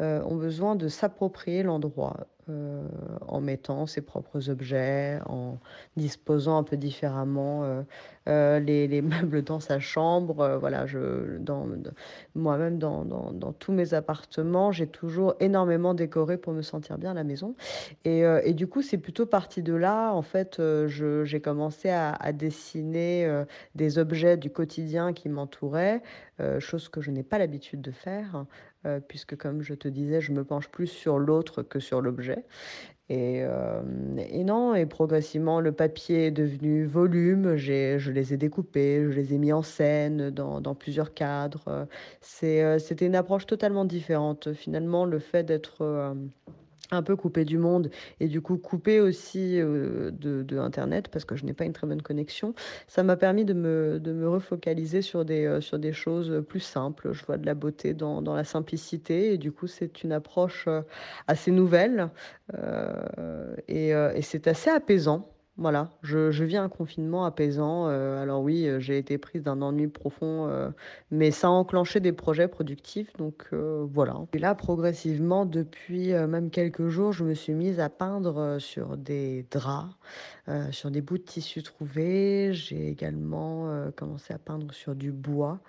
ont 0.00 0.36
besoin 0.36 0.76
de 0.76 0.88
s'approprier 0.88 1.62
l'endroit, 1.62 2.26
heu, 2.48 2.80
en 3.26 3.40
mettant 3.40 3.86
ses 3.86 4.00
propres 4.02 4.48
objets, 4.50 5.18
en 5.26 5.58
disposant 5.96 6.58
un 6.58 6.62
peu 6.64 6.76
différemment, 6.76 7.64
heu 7.64 7.84
heu, 8.28 8.58
les 8.58 8.86
les 8.88 9.02
meubles 9.02 9.42
dans 9.42 9.60
sa 9.60 9.78
chambre, 9.80 10.56
voilà, 10.60 10.86
je 10.86 11.38
dans 11.38 11.66
moi-même 12.34 12.78
dans 12.78 13.52
tous 13.58 13.72
mes 13.72 13.94
appartements, 13.94 14.72
j'ai 14.72 14.86
toujours 14.86 15.34
énormément 15.40 15.94
décoré 15.94 16.36
pour 16.38 16.52
me 16.52 16.62
sentir 16.62 16.98
bien 16.98 17.12
à 17.12 17.14
la 17.14 17.24
maison. 17.24 17.54
Et 18.04 18.54
du 18.54 18.66
coup, 18.66 18.82
c'est 18.82 18.98
plutôt 18.98 19.26
parti 19.26 19.62
de 19.62 19.74
là, 19.74 20.12
en 20.12 20.22
fait, 20.22 20.60
j'ai 20.86 21.40
commencé 21.40 21.88
à 21.90 22.32
dessiner, 22.32 23.44
des 23.74 23.98
objets 23.98 24.36
du 24.36 24.50
quotidien 24.50 25.12
qui 25.12 25.28
m'entouraient, 25.28 26.02
chose 26.58 26.88
que 26.88 27.00
je 27.00 27.10
n'ai 27.10 27.22
pas 27.22 27.38
l'habitude 27.38 27.80
de 27.82 27.90
faire 27.90 28.46
heu, 28.86 29.00
puisque 29.06 29.36
comme 29.36 29.62
je 29.62 29.74
te 29.74 29.88
disais, 29.88 30.20
je 30.20 30.32
me 30.32 30.44
penche 30.44 30.68
plus 30.70 30.86
sur 30.86 31.18
l'autre 31.18 31.62
que 31.62 31.80
sur 31.80 32.00
l'objet 32.00 32.39
et 33.08 33.38
hem 33.38 34.18
et 34.18 34.44
non 34.44 34.74
et 34.74 34.86
progressivement 34.86 35.60
le 35.60 35.72
papier 35.72 36.26
est 36.26 36.30
devenu 36.30 36.84
volume, 36.86 37.56
je 37.56 38.10
les 38.10 38.32
ai 38.34 38.36
découpés, 38.36 39.04
je 39.10 39.16
les 39.16 39.34
ai 39.34 39.38
mis 39.38 39.52
en 39.52 39.62
scène 39.62 40.30
dans 40.30 40.74
plusieurs 40.74 41.12
cadres, 41.14 41.64
heu, 41.68 42.78
c'était 42.78 43.06
une 43.06 43.16
approche 43.16 43.46
totalement 43.46 43.84
différente. 43.84 44.52
Finalement, 44.52 45.04
le 45.04 45.18
fait 45.18 45.42
d'être, 45.44 45.82
hem 45.84 46.30
un 46.92 47.02
peu 47.02 47.16
coupé 47.16 47.44
du 47.44 47.58
monde 47.58 47.90
et 48.20 48.28
du 48.28 48.40
coup 48.40 48.56
coupé 48.58 49.00
aussi, 49.00 49.58
heu, 49.60 50.10
de 50.12 50.58
internet 50.58 51.08
parce 51.08 51.24
que 51.24 51.36
je 51.36 51.44
n'ai 51.44 51.52
pas 51.54 51.64
une 51.64 51.72
très 51.72 51.86
bonne 51.86 52.02
connexion. 52.02 52.54
Ça 52.88 53.02
m'a 53.02 53.16
permis 53.16 53.44
de 53.44 53.54
me 53.54 53.98
de 54.00 54.12
me 54.12 54.28
refocaliser 54.28 55.02
sur 55.02 55.24
des, 55.24 55.44
heu, 55.46 55.60
sur 55.60 55.78
des 55.78 55.92
choses, 55.92 56.42
plus 56.48 56.60
simples. 56.60 57.12
Je 57.12 57.24
vois 57.24 57.38
de 57.38 57.46
la 57.46 57.54
beauté 57.54 57.94
dans 57.94 58.22
dans 58.22 58.34
la 58.34 58.44
simplicité 58.44 59.32
et 59.34 59.38
du 59.38 59.52
coup, 59.52 59.66
c'est 59.66 60.02
une 60.02 60.12
approche, 60.12 60.66
heu, 60.68 60.82
assez 61.28 61.50
nouvelle, 61.50 62.10
heu 62.54 63.56
et 63.68 63.90
et 63.90 64.22
c'est 64.22 64.46
assez 64.48 64.70
apaisant. 64.70 65.28
Voilà, 65.60 65.90
je 66.02 66.30
je 66.30 66.42
vis 66.44 66.56
un 66.56 66.70
confinement 66.70 67.26
apaisant, 67.26 67.86
heu, 67.90 68.16
alors 68.16 68.40
oui, 68.42 68.66
heu, 68.66 68.78
j'ai 68.80 68.96
été 68.96 69.18
prise 69.18 69.42
d'un 69.42 69.60
ennui 69.60 69.88
profond, 69.88 70.48
heu, 70.48 70.72
mais 71.10 71.30
ça 71.30 71.48
a 71.48 71.50
enclenché 71.50 72.00
des 72.00 72.12
projets 72.12 72.48
productifs 72.48 73.12
donc 73.18 73.46
voilà. 73.52 74.14
Et 74.32 74.38
là, 74.38 74.54
progressivement, 74.54 75.44
depuis, 75.44 76.14
même 76.14 76.48
quelques 76.50 76.88
jours, 76.88 77.12
je 77.12 77.24
me 77.24 77.34
suis 77.34 77.52
mise 77.52 77.78
à 77.78 77.90
peindre, 77.90 78.56
sur 78.58 78.96
des 78.96 79.44
draps, 79.50 79.90
sur 80.70 80.90
des 80.90 81.02
bouts 81.02 81.18
de 81.18 81.22
tissu 81.24 81.62
trouvés. 81.62 82.52
J'ai 82.54 82.88
également, 82.88 83.90
commencé 83.96 84.32
à 84.32 84.38
peindre 84.38 84.72
sur 84.72 84.94
du 84.94 85.12
bois, 85.12 85.60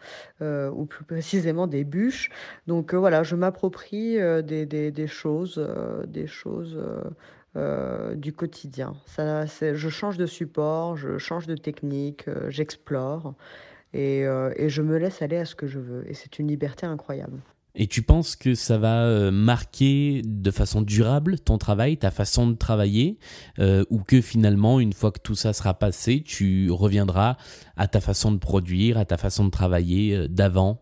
ou 0.41 0.85
plus 0.85 1.03
précisément 1.05 1.67
des 1.67 1.83
bûches. 1.83 2.29
Donc 2.67 2.93
voilà, 2.93 3.23
je 3.23 3.35
m'approprie, 3.35 4.15
des 4.43 5.07
choses, 5.07 5.61
des 6.07 6.27
choses, 6.27 6.79
heu, 7.55 8.15
du 8.15 8.33
quotidien. 8.33 8.93
Ça 9.05 9.45
je 9.45 9.89
change 9.89 10.17
de 10.17 10.25
support, 10.25 10.97
je 10.97 11.17
change 11.17 11.47
de 11.47 11.55
technique, 11.55 12.27
heu, 12.27 12.49
j'explore 12.49 13.33
et 13.93 14.23
heu 14.23 14.53
et 14.55 14.69
je 14.69 14.81
me 14.81 14.97
laisse 14.97 15.21
aller 15.21 15.37
à 15.37 15.45
ce 15.45 15.55
que 15.55 15.67
je 15.67 15.79
veux 15.79 16.09
et 16.09 16.13
c'est 16.13 16.39
une 16.39 16.47
liberté 16.47 16.85
incroyable. 16.85 17.41
Et 17.73 17.87
tu 17.87 18.01
penses 18.01 18.35
que 18.35 18.53
ça 18.53 18.77
va 18.77 19.05
euh, 19.05 19.31
marquer 19.31 20.21
de 20.25 20.51
façon 20.51 20.81
durable 20.81 21.39
ton 21.39 21.57
travail, 21.57 21.97
ta 21.97 22.11
façon 22.11 22.47
de 22.47 22.55
travailler, 22.55 23.17
euh, 23.59 23.85
ou 23.89 23.99
que 23.99 24.19
finalement, 24.19 24.79
une 24.79 24.91
fois 24.91 25.11
que 25.11 25.21
tout 25.21 25.35
ça 25.35 25.53
sera 25.53 25.73
passé, 25.73 26.21
tu 26.21 26.69
reviendras 26.69 27.37
à 27.77 27.87
ta 27.87 28.01
façon 28.01 28.31
de 28.33 28.39
produire, 28.39 28.97
à 28.97 29.05
ta 29.05 29.17
façon 29.17 29.45
de 29.45 29.51
travailler 29.51 30.15
euh, 30.15 30.27
d'avant? 30.27 30.81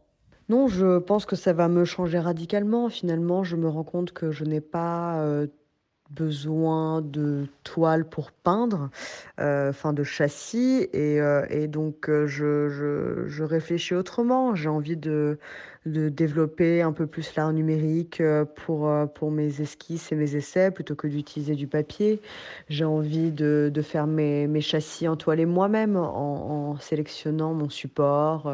Non, 0.49 0.67
je 0.67 0.97
pense 0.97 1.27
que 1.27 1.35
ça 1.35 1.53
va 1.53 1.67
me 1.67 1.85
changer 1.85 2.17
radicalement. 2.17 2.89
Finalement, 2.89 3.43
je 3.43 3.55
me 3.55 3.69
rends 3.69 3.83
compte 3.83 4.11
que 4.11 4.31
je 4.31 4.43
n'ai 4.43 4.61
pas, 4.61 5.23
besoin 6.11 7.01
de 7.01 7.45
toile 7.63 8.05
pour 8.09 8.31
peindre, 8.31 8.89
heu, 9.39 9.67
enfin 9.69 9.93
de 9.93 10.03
châssis 10.03 10.87
et 10.93 11.19
et 11.49 11.67
donc 11.67 12.09
heu, 12.09 12.27
je 12.27 13.43
réfléchis 13.43 13.95
autrement. 13.95 14.55
J'ai 14.55 14.69
envie 14.69 14.97
de 14.97 15.37
développer 15.85 16.81
un 16.81 16.91
peu 16.91 17.07
plus 17.07 17.35
l'art 17.35 17.53
numérique, 17.53 18.21
pour, 18.55 18.91
pour 19.15 19.31
mes 19.31 19.61
esquisses 19.61 20.11
et 20.11 20.15
mes 20.15 20.35
essais 20.35 20.71
plutôt 20.71 20.95
que 20.95 21.07
d'utiliser 21.07 21.55
du 21.55 21.67
papier. 21.67 22.21
J'ai 22.69 22.85
envie 22.85 23.31
de 23.31 23.71
faire 23.81 24.07
mes 24.07 24.47
mes 24.47 24.61
châssis 24.61 25.07
entoilés 25.07 25.45
moi-même 25.45 25.95
en 25.97 26.71
en 26.71 26.77
sélectionnant 26.79 27.53
mon 27.53 27.69
support, 27.69 28.51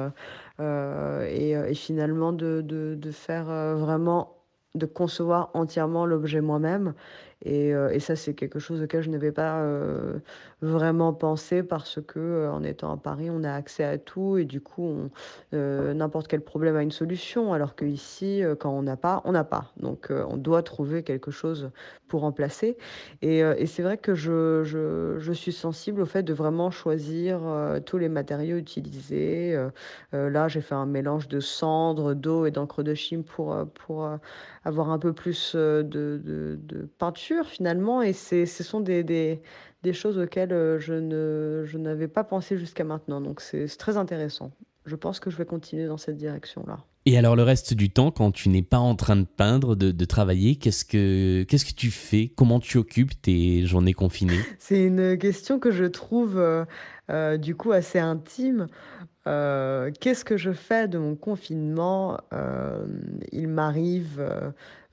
et 0.59 1.51
et 1.51 1.73
finalement 1.75 2.31
de 2.33 2.61
de 2.61 3.11
faire, 3.11 3.45
vraiment 3.77 4.31
de 4.75 4.85
concevoir 4.85 5.51
entièrement 5.53 6.05
l'objet 6.05 6.41
moi-même 6.41 6.93
et 7.45 7.71
heu 7.73 7.89
et 7.93 7.99
ça, 7.99 8.15
c'est 8.15 8.33
quelque 8.33 8.59
chose 8.59 8.81
auquel 8.81 9.01
je 9.03 9.09
n'avais 9.09 9.31
pas, 9.31 9.61
heu, 9.63 10.21
vraiment 10.61 11.13
pensé 11.13 11.63
parce 11.63 11.99
que, 12.05 12.19
heu, 12.19 12.49
en 12.49 12.63
étant 12.63 12.91
à 12.93 12.97
Paris, 12.97 13.29
on 13.31 13.43
a 13.43 13.53
accès 13.53 13.83
à 13.85 13.97
tout 13.97 14.37
et 14.37 14.45
du 14.45 14.61
coup, 14.61 15.09
n'importe 15.53 16.27
quel 16.27 16.41
problème 16.41 16.75
a 16.75 16.81
une 16.83 16.91
solution. 16.91 17.53
Alors 17.53 17.75
qu'ici, 17.75 18.41
quand 18.59 18.71
on 18.71 18.81
n'a 18.83 18.97
pas, 18.97 19.21
on 19.25 19.31
n'a 19.31 19.43
pas. 19.43 19.71
Donc 19.77 20.07
on 20.11 20.37
doit 20.37 20.63
trouver 20.63 21.03
quelque 21.03 21.31
chose 21.31 21.71
pour 22.07 22.21
remplacer 22.21 22.77
et 23.21 23.39
et 23.39 23.65
c'est 23.67 23.83
vrai 23.83 23.97
que 23.97 24.15
je 24.15 25.31
suis 25.33 25.51
sensible 25.51 26.01
au 26.01 26.05
fait 26.05 26.23
de 26.23 26.33
vraiment 26.33 26.71
choisir, 26.71 27.39
tous 27.85 27.97
les 27.97 28.09
matériaux 28.09 28.57
utilisés, 28.57 29.57
là, 30.11 30.47
j'ai 30.47 30.61
fait 30.61 30.75
un 30.75 30.85
mélange 30.85 31.27
de 31.27 31.39
cendres, 31.39 32.13
d'eau 32.13 32.45
et 32.45 32.51
d'encre 32.51 32.83
de 32.83 32.93
Chine 32.93 33.23
pour, 33.23 33.55
avoir 34.63 34.89
un 34.91 34.99
peu 34.99 35.13
plus, 35.13 35.55
de 35.55 36.89
peinture 36.97 37.34
finalement 37.43 38.01
et 38.01 38.13
c'est 38.13 38.45
ce 38.45 38.63
sont 38.63 38.79
des 38.79 39.03
des 39.03 39.41
des 39.83 39.93
choses 39.93 40.17
auxquelles, 40.17 40.53
heu, 40.53 40.79
je 40.79 40.93
ne 40.93 41.63
je 41.65 41.77
n'avais 41.77 42.07
pas 42.07 42.23
pensé 42.23 42.57
jusqu'à 42.57 42.83
maintenant 42.83 43.21
donc 43.21 43.41
c'est 43.41 43.67
très 43.77 43.97
intéressant. 43.97 44.51
Je 44.85 44.95
pense 44.95 45.19
que 45.19 45.29
je 45.31 45.37
vais 45.37 45.45
continuer 45.45 45.87
dans 45.87 45.97
cette 45.97 46.17
direction-là. 46.17 46.77
Et 47.07 47.17
alors 47.17 47.35
le 47.35 47.43
reste 47.43 47.73
du 47.73 47.89
temps, 47.91 48.09
quand 48.11 48.31
tu 48.31 48.49
n'es 48.49 48.63
pas 48.63 48.77
en 48.79 48.95
train 48.95 49.15
de 49.15 49.25
peindre, 49.25 49.75
de, 49.75 49.91
de 49.91 50.05
travailler, 50.05 50.55
qu'est-ce 50.55 50.85
que 50.85 51.43
qu'est-ce 51.43 51.65
que 51.65 51.73
tu 51.73 51.91
fais? 51.91 52.31
Comment 52.35 52.59
tu 52.59 52.77
occupes 52.77 53.19
tes 53.21 53.65
journées 53.65 53.93
confinées? 53.93 54.39
C'est 54.59 54.83
une 54.83 55.17
question 55.17 55.59
que 55.59 55.71
je 55.71 55.85
trouve, 55.85 56.37
heu 56.39 56.65
heu, 57.11 57.37
du 57.37 57.55
coup 57.55 57.71
assez 57.71 57.99
intime. 57.99 58.67
Heu, 59.27 59.91
qu'est-ce 59.99 60.23
que 60.25 60.37
je 60.37 60.51
fais 60.51 60.87
de 60.87 60.97
mon 60.99 61.15
confinement? 61.15 62.17
Hem, 62.31 63.19
il 63.31 63.47
m'arrive, 63.47 64.21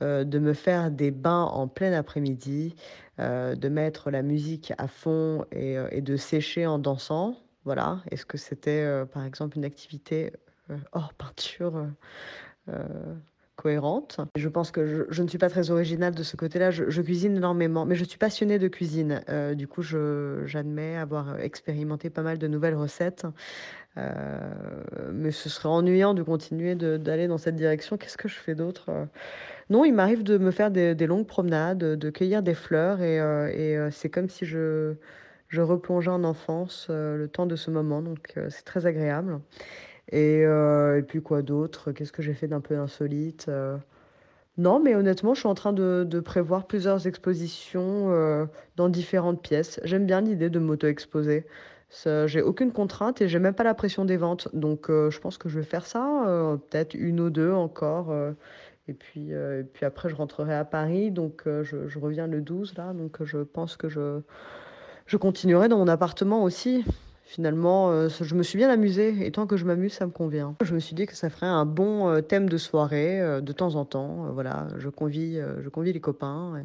heu, 0.03 0.25
de 0.25 0.39
me 0.39 0.53
faire 0.55 0.91
des 0.91 1.11
bains 1.11 1.45
en 1.45 1.69
plein 1.69 1.93
après-midi, 1.93 2.75
de 3.19 3.69
mettre 3.69 4.11
la 4.11 4.23
musique 4.23 4.73
à 4.79 4.89
fond 4.89 5.45
et 5.53 5.77
et 5.93 6.01
de 6.01 6.17
sécher 6.17 6.67
en 6.67 6.79
dansant, 6.79 7.37
voilà. 7.65 8.03
Est-ce 8.11 8.27
que 8.27 8.39
c'était, 8.39 9.05
par 9.13 9.25
exemple 9.25 9.57
une 9.59 9.65
activité, 9.65 10.33
hors 10.93 11.13
peinture, 11.15 11.87
cohérente. 13.57 14.21
Je 14.37 14.49
pense 14.49 14.71
que 14.71 15.07
je, 15.11 15.23
ne 15.23 15.29
suis 15.29 15.39
pas 15.39 15.49
très 15.49 15.71
originale 15.71 16.15
de 16.15 16.23
ce 16.23 16.37
côté-là. 16.37 16.71
Je, 16.71 17.03
cuisine 17.03 17.37
énormément, 17.37 17.85
mais 17.85 17.95
je 17.95 18.05
suis 18.05 18.19
passionnée 18.19 18.59
de 18.59 18.69
cuisine. 18.69 19.23
Euh, 19.29 19.55
du 19.55 19.69
coup, 19.69 19.83
j'admets 19.83 20.97
avoir 20.97 21.39
expérimenté 21.41 22.11
pas 22.11 22.23
mal 22.23 22.39
de 22.39 22.49
nouvelles 22.49 22.75
recettes. 22.75 23.27
Euh, 23.99 24.41
mais 25.13 25.31
ce 25.31 25.51
serait 25.51 25.69
ennuyant 25.69 26.15
de 26.15 26.23
continuer 26.23 26.75
d'aller 26.75 27.29
dans 27.29 27.39
cette 27.39 27.57
direction. 27.57 27.97
Qu'est-ce 27.99 28.17
que 28.17 28.29
je 28.29 28.39
fais 28.39 28.55
d'autre? 28.55 28.91
Non, 29.69 29.85
il 29.85 29.93
m'arrive 29.93 30.23
de 30.23 30.39
me 30.39 30.51
faire 30.51 30.71
des, 30.71 30.95
longues 31.07 31.27
promenades, 31.27 31.79
de 31.79 32.11
cueillir 32.11 32.43
des 32.43 32.55
fleurs, 32.55 33.03
et, 33.03 33.21
euh, 33.21 33.49
et 33.49 33.91
c'est 33.91 34.09
comme 34.09 34.29
si 34.29 34.47
je, 34.47 34.95
je 35.49 35.61
replongeais 35.61 36.11
en 36.11 36.25
enfance 36.25 36.87
le 36.89 37.27
temps 37.27 37.47
de 37.47 37.57
ce 37.57 37.71
moment. 37.71 38.01
Donc, 38.01 38.35
c'est 38.49 38.65
très 38.65 38.87
agréable. 38.87 39.41
Et, 40.11 40.45
euh, 40.45 40.99
et 40.99 41.03
puis 41.03 41.23
quoi 41.23 41.43
d'autre? 41.43 41.93
Qu'est-ce 41.93 42.13
que 42.13 42.23
j'ai 42.23 42.35
fait 42.35 42.49
d'un 42.49 42.61
peu 42.61 42.79
insolite? 42.79 43.47
Euh? 43.49 43.77
Non, 44.59 44.81
mais 44.81 44.95
honnêtement, 44.95 45.35
je 45.35 45.41
suis 45.41 45.49
en 45.49 45.55
train 45.55 45.73
de, 45.73 46.21
prévoir 46.21 46.67
plusieurs 46.67 47.07
expositions 47.07 48.13
euh, 48.13 48.45
dans 48.77 48.89
différentes 48.89 49.43
pièces. 49.43 49.81
J'aime 49.85 50.07
bien 50.07 50.21
l'idée 50.21 50.51
de 50.51 50.59
m'auto-exposer. 50.59 51.47
j'ai 52.27 52.43
aucune 52.43 52.73
contrainte 52.73 53.23
et 53.23 53.29
j'ai 53.29 53.39
même 53.39 53.55
pas 53.55 53.65
la 53.65 53.75
pression 53.75 54.05
des 54.05 54.17
ventes. 54.17 54.49
Donc, 54.55 54.89
je 54.89 55.19
pense 55.21 55.39
que 55.39 55.49
je 55.49 55.59
vais 55.59 55.65
faire 55.65 55.87
ça, 55.87 56.59
peut-être 56.71 56.95
une 56.95 57.21
ou 57.21 57.31
deux 57.31 57.53
encore. 57.53 58.15
et 58.89 58.93
puis, 58.95 59.31
puis 59.73 59.87
après, 59.87 60.11
je 60.11 60.15
rentrerai 60.15 60.55
à 60.55 60.67
Paris. 60.67 61.11
Donc, 61.11 61.45
je, 61.47 61.89
je 61.89 61.99
reviens 61.99 62.27
le 62.27 62.43
12 62.43 62.75
là. 62.77 62.93
Donc, 62.93 63.23
je 63.25 63.39
pense 63.39 63.79
que 63.79 63.89
je, 63.89 64.21
je 65.07 65.17
continuerai 65.17 65.69
dans 65.69 65.79
mon 65.79 65.89
appartement 65.89 66.43
aussi. 66.43 66.85
Finalement, 67.33 67.91
euh, 67.91 68.11
je 68.11 68.35
me 68.35 68.43
suis 68.43 68.59
bien 68.59 68.69
amusée 68.69 69.27
et 69.27 69.31
tant 69.31 69.47
que 69.47 69.57
je 69.57 69.65
m'amuse, 69.65 69.95
ça 69.95 70.05
me 70.05 70.11
convient. 70.11 70.55
Je 70.63 70.75
me 70.75 70.79
suis 70.79 70.95
dit 70.95 71.07
que 71.07 71.17
ça 71.17 71.31
ferait 71.31 71.47
un 71.47 71.65
bon 71.65 72.11
euh, 72.11 72.21
thème 72.21 72.47
de 72.47 72.59
soirée 72.59 73.23
euh, 73.23 73.41
de 73.41 73.53
temps 73.53 73.75
en 73.77 73.87
temps. 73.87 74.31
voilà, 74.35 74.67
je 74.77 74.91
convie, 74.91 75.41
je 75.63 75.69
convie 75.71 75.95
les 75.95 76.01
copains 76.01 76.63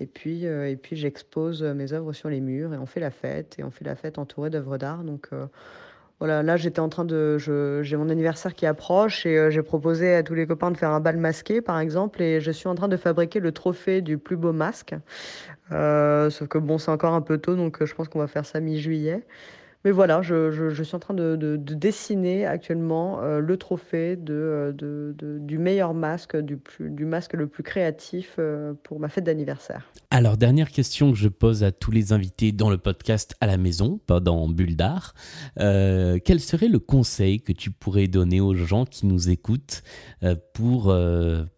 et, 0.00 0.06
puis, 0.06 0.44
et 0.44 0.74
puis 0.74 0.96
j'expose 0.96 1.62
mes 1.62 1.92
œuvres 1.92 2.12
sur 2.12 2.30
les 2.30 2.40
murs 2.40 2.74
et 2.74 2.78
on 2.78 2.86
fait 2.86 2.98
la 2.98 3.12
fête 3.12 3.54
et 3.60 3.62
on 3.62 3.70
fait 3.70 3.84
la 3.84 3.94
fête 3.94 4.18
entourée 4.18 4.50
d'œuvres 4.50 4.76
d'art. 4.76 5.04
Donc 5.04 5.30
voilà, 6.18 6.42
là 6.42 6.56
j'étais 6.56 6.80
en 6.80 6.88
train 6.88 7.04
de, 7.04 7.38
j'ai 7.38 7.96
mon 7.96 8.08
anniversaire 8.08 8.54
qui 8.54 8.66
approche 8.66 9.24
et 9.24 9.52
j'ai 9.52 9.62
proposé 9.62 10.16
à 10.16 10.24
tous 10.24 10.34
les 10.34 10.48
copains 10.48 10.72
de 10.72 10.76
faire 10.76 10.90
un 10.90 11.00
bal 11.00 11.16
masqué 11.16 11.60
par 11.60 11.78
exemple 11.78 12.20
et 12.22 12.40
je 12.40 12.50
suis 12.50 12.66
en 12.66 12.74
train 12.74 12.88
de 12.88 12.96
fabriquer 12.96 13.38
le 13.38 13.52
trophée 13.52 14.02
du 14.02 14.18
plus 14.18 14.36
beau 14.36 14.52
masque. 14.52 14.96
sauf 15.70 16.48
que 16.48 16.58
bon, 16.58 16.78
c'est 16.78 16.90
encore 16.90 17.14
un 17.14 17.22
peu 17.22 17.38
tôt 17.38 17.54
donc 17.54 17.84
je 17.84 17.94
pense 17.94 18.08
qu'on 18.08 18.18
va 18.18 18.26
faire 18.26 18.44
ça 18.44 18.58
mi-juillet. 18.58 19.24
Mais 19.84 19.92
voilà, 19.92 20.22
je, 20.22 20.82
suis 20.82 20.96
en 20.96 20.98
train 20.98 21.14
de, 21.14 21.56
dessiner 21.56 22.46
actuellement 22.46 23.22
euh, 23.22 23.38
le 23.38 23.56
trophée 23.56 24.18
euh, 24.28 24.72
du 25.12 25.58
meilleur 25.58 25.94
masque, 25.94 26.36
du, 26.36 26.58
du 26.80 27.04
masque 27.04 27.34
le 27.34 27.46
plus 27.46 27.62
créatif 27.62 28.34
euh, 28.38 28.74
pour 28.82 28.98
ma 28.98 29.08
fête 29.08 29.22
d'anniversaire. 29.22 29.88
Alors, 30.10 30.36
dernière 30.36 30.70
question 30.70 31.12
que 31.12 31.16
je 31.16 31.28
pose 31.28 31.62
à 31.62 31.70
tous 31.70 31.92
les 31.92 32.12
invités 32.12 32.50
dans 32.50 32.70
le 32.70 32.78
podcast 32.78 33.36
à 33.40 33.46
la 33.46 33.56
maison, 33.56 34.00
pas 34.06 34.18
dans 34.18 34.48
Bulle 34.48 34.74
d'Art. 34.74 35.14
quel 35.56 36.40
serait 36.40 36.68
le 36.68 36.80
conseil 36.80 37.40
que 37.40 37.52
tu 37.52 37.70
pourrais 37.70 38.08
donner 38.08 38.40
aux 38.40 38.54
gens 38.54 38.84
qui 38.84 39.06
nous 39.06 39.30
écoutent 39.30 39.82
pour 40.54 40.94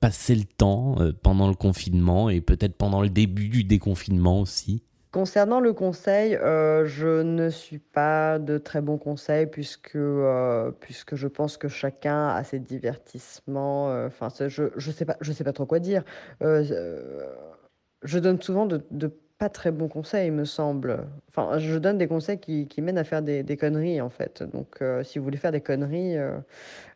passer 0.00 0.34
le 0.34 0.44
temps 0.44 0.96
pendant 1.22 1.48
le 1.48 1.54
confinement 1.54 2.28
et 2.28 2.40
peut-être 2.40 2.76
pendant 2.76 3.00
le 3.00 3.08
début 3.08 3.48
du 3.48 3.64
déconfinement 3.64 4.40
aussi? 4.40 4.82
Concernant 5.12 5.58
le 5.58 5.72
conseil, 5.72 6.36
euh, 6.36 6.86
je 6.86 7.22
ne 7.22 7.50
suis 7.50 7.80
pas 7.80 8.38
de 8.38 8.58
très 8.58 8.80
bons 8.80 8.96
conseils 8.96 9.46
puisque, 9.46 9.96
euh, 9.96 10.70
puisque 10.70 11.16
je 11.16 11.26
pense 11.26 11.56
que 11.56 11.66
chacun 11.66 12.28
a 12.28 12.44
ses 12.44 12.60
divertissements. 12.60 13.90
Euh, 13.90 14.08
je 14.48 14.62
ne 14.62 14.92
sais, 14.92 15.04
pas, 15.04 15.16
je 15.20 15.32
sais 15.32 15.42
pas 15.42 15.52
trop 15.52 15.66
quoi 15.66 15.80
dire. 15.80 16.04
je 16.40 18.18
donne 18.18 18.40
souvent 18.40 18.66
de 18.66 19.10
pas 19.40 19.48
très 19.48 19.72
bons 19.72 19.88
conseils, 19.88 20.26
il 20.26 20.32
me 20.32 20.44
semble. 20.44 21.06
Enfin, 21.30 21.58
je 21.58 21.78
donne 21.78 21.96
des 21.96 22.06
conseils 22.06 22.38
qui, 22.38 22.68
qui 22.68 22.82
mènent 22.82 22.98
à 22.98 23.04
faire 23.04 23.22
des, 23.22 23.42
des, 23.42 23.56
conneries, 23.56 24.00
en 24.02 24.10
fait. 24.10 24.42
Donc, 24.42 24.80
si 25.02 25.18
vous 25.18 25.24
voulez 25.24 25.38
faire 25.38 25.50
des 25.50 25.62
conneries, 25.62 26.16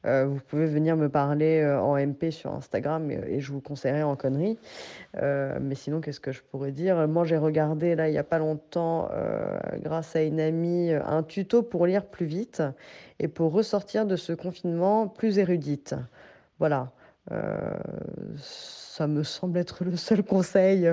vous 0.05 0.41
pouvez 0.47 0.67
venir 0.67 0.95
me 0.97 1.09
parler 1.09 1.65
en 1.65 1.97
MP 1.97 2.31
sur 2.31 2.53
Instagram 2.53 3.11
et, 3.11 3.41
je 3.41 3.51
vous 3.51 3.63
conseillerai 3.63 4.03
en 4.03 4.15
conneries. 4.15 4.59
mais 5.15 5.75
sinon, 5.75 6.03
qu'est-ce 6.03 6.21
que 6.21 6.33
je 6.33 6.43
pourrais 6.43 6.71
dire? 6.71 7.09
Moi, 7.09 7.25
j'ai 7.25 7.39
regardé, 7.39 7.95
là, 7.95 8.09
il 8.09 8.13
n'y 8.13 8.19
a 8.19 8.25
pas 8.25 8.39
longtemps, 8.39 9.09
grâce 9.81 10.15
à 10.15 10.23
une 10.23 10.39
amie, 10.39 10.93
un 10.93 11.23
tuto 11.23 11.63
pour 11.63 11.87
lire 11.87 12.05
plus 12.05 12.27
vite 12.27 12.63
et 13.21 13.29
pour 13.29 13.53
ressortir 13.53 14.05
de 14.05 14.17
ce 14.17 14.35
confinement 14.35 15.09
plus 15.09 15.39
érudite. 15.39 15.95
Voilà. 16.59 16.93
Ça 17.31 19.07
me 19.07 19.23
semble 19.23 19.59
être 19.59 19.85
le 19.85 19.97
seul 19.97 20.23
conseil 20.23 20.89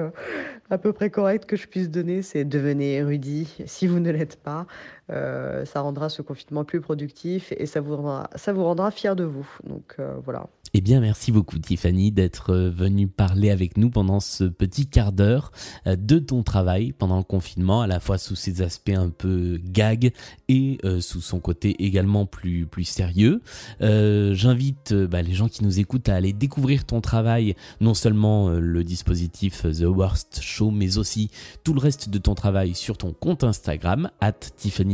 à 0.69 0.77
peu 0.77 0.93
près 0.93 1.09
correct 1.09 1.45
que 1.45 1.55
je 1.55 1.67
puisse 1.67 1.89
donner, 1.89 2.21
c'est 2.21 2.45
devenez 2.45 2.95
érudit 2.95 3.57
si 3.65 3.87
vous 3.87 3.99
ne 3.99 4.11
l'êtes 4.11 4.37
pas. 4.37 4.65
Euh, 5.09 5.65
ça 5.65 5.81
rendra 5.81 6.09
ce 6.09 6.21
confinement 6.21 6.63
plus 6.63 6.79
productif 6.79 7.53
et 7.57 7.65
ça 7.65 7.81
vous 7.81 7.97
rendra, 7.97 8.91
fier 8.91 9.15
de 9.15 9.23
vous. 9.23 9.47
Donc 9.67 9.95
euh, 9.99 10.15
voilà. 10.23 10.47
Eh 10.73 10.79
bien, 10.79 11.01
merci 11.01 11.33
beaucoup 11.33 11.59
Tiffany 11.59 12.13
d'être 12.13 12.53
euh, 12.53 12.69
venue 12.69 13.09
parler 13.09 13.49
avec 13.49 13.75
nous 13.75 13.89
pendant 13.89 14.21
ce 14.21 14.45
petit 14.45 14.87
quart 14.87 15.11
d'heure 15.11 15.51
de 15.85 16.17
ton 16.17 16.43
travail 16.43 16.93
pendant 16.93 17.17
le 17.17 17.23
confinement, 17.23 17.81
à 17.81 17.87
la 17.87 17.99
fois 17.99 18.17
sous 18.17 18.35
ses 18.35 18.61
aspects 18.61 18.93
un 18.95 19.09
peu 19.09 19.59
gag 19.61 20.13
et 20.47 20.77
sous 20.99 21.21
son 21.21 21.39
côté 21.39 21.83
également 21.83 22.25
plus, 22.25 22.65
plus 22.65 22.83
sérieux. 22.83 23.41
J'invite 23.79 24.93
bah, 24.93 25.21
les 25.21 25.33
gens 25.33 25.47
qui 25.47 25.63
nous 25.63 25.79
écoutent 25.79 26.09
à 26.09 26.15
aller 26.15 26.33
découvrir 26.33 26.85
ton 26.85 27.01
travail, 27.01 27.55
non 27.79 27.93
seulement 27.93 28.49
le 28.49 28.83
dispositif 28.83 29.63
The 29.63 29.85
Worst 29.85 30.39
Show, 30.41 30.71
mais 30.71 30.97
aussi 30.97 31.31
tout 31.63 31.73
le 31.73 31.79
reste 31.79 32.09
de 32.09 32.17
ton 32.17 32.35
travail 32.35 32.75
sur 32.75 32.97
ton 32.97 33.13
compte 33.13 33.43
Instagram, 33.43 34.09
at 34.19 34.39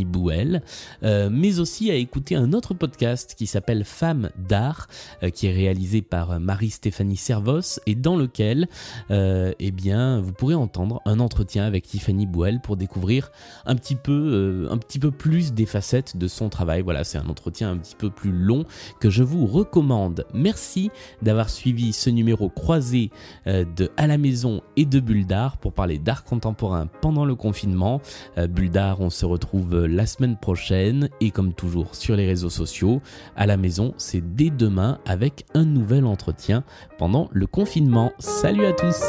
Bouel, 0.08 0.64
mais 1.04 1.60
aussi 1.60 1.92
à 1.92 1.96
écouter 1.96 2.36
un 2.36 2.54
autre 2.54 2.74
podcast 2.74 3.36
qui 3.38 3.48
s'appelle 3.48 3.84
Femmes 3.84 4.30
d'art, 4.38 4.88
qui 5.34 5.48
est 5.48 5.54
réalisé 5.54 6.02
par 6.02 6.32
euh, 6.32 6.40
Marie-Stéphanie 6.40 7.18
Servos 7.18 7.80
et 7.86 7.96
dans 7.96 8.16
lequel 8.16 8.68
euh, 9.12 9.54
eh 9.60 9.72
bien, 9.72 10.22
vous 10.22 10.34
pourrez 10.34 10.56
entendre 10.56 11.02
un 11.06 11.20
entretien 11.20 11.66
avec 11.66 11.86
Tiffany 11.86 12.26
Bouel 12.26 12.62
pour 12.62 12.78
découvrir 12.78 13.32
un 13.66 13.76
petit 13.76 13.96
peu, 13.96 14.12
euh, 14.12 14.72
un 14.72 14.78
petit 14.78 15.00
peu 15.00 15.12
plus 15.12 15.54
des 15.54 15.66
facettes 15.66 16.18
de 16.18 16.28
son 16.28 16.50
travail. 16.50 16.82
Voilà, 16.82 17.04
c'est 17.04 17.18
un 17.18 17.28
entretien 17.28 17.72
un 17.72 17.78
petit 17.78 17.96
peu 17.96 18.10
plus 18.10 18.32
long 18.32 18.66
que 19.00 19.10
je 19.10 19.24
vous 19.24 19.46
recommande. 19.46 20.26
Merci 20.34 20.90
d'avoir 21.22 21.50
suivi 21.50 21.94
ce 21.94 22.10
numéro 22.10 22.50
croisé 22.50 23.12
de 23.46 23.90
À 23.98 24.08
la 24.08 24.18
maison 24.18 24.62
et 24.76 24.86
de 24.86 25.00
Bulle 25.00 25.26
d'art 25.26 25.58
pour 25.58 25.74
parler 25.74 25.98
d'art 25.98 26.24
contemporain 26.24 26.88
pendant 27.02 27.26
le 27.26 27.36
confinement. 27.36 28.02
Bulle 28.38 28.72
d'art, 28.72 29.02
on 29.02 29.10
se 29.10 29.26
retrouve 29.26 29.86
la 29.88 30.06
semaine 30.06 30.38
prochaine 30.38 31.10
et 31.22 31.32
comme 31.32 31.54
toujours 31.54 31.96
sur 31.96 32.16
les 32.16 32.28
réseaux 32.28 32.50
sociaux. 32.50 33.02
À 33.36 33.46
la 33.46 33.58
maison, 33.58 33.94
c'est 33.98 34.36
dès 34.36 34.50
demain 34.50 35.00
avec 35.06 35.46
un 35.54 35.66
nouvel 35.66 36.06
entretien 36.06 36.64
pendant 36.98 37.30
le 37.32 37.48
confinement. 37.48 38.12
Salut 38.20 38.66
à 38.66 38.74
tous 38.74 39.02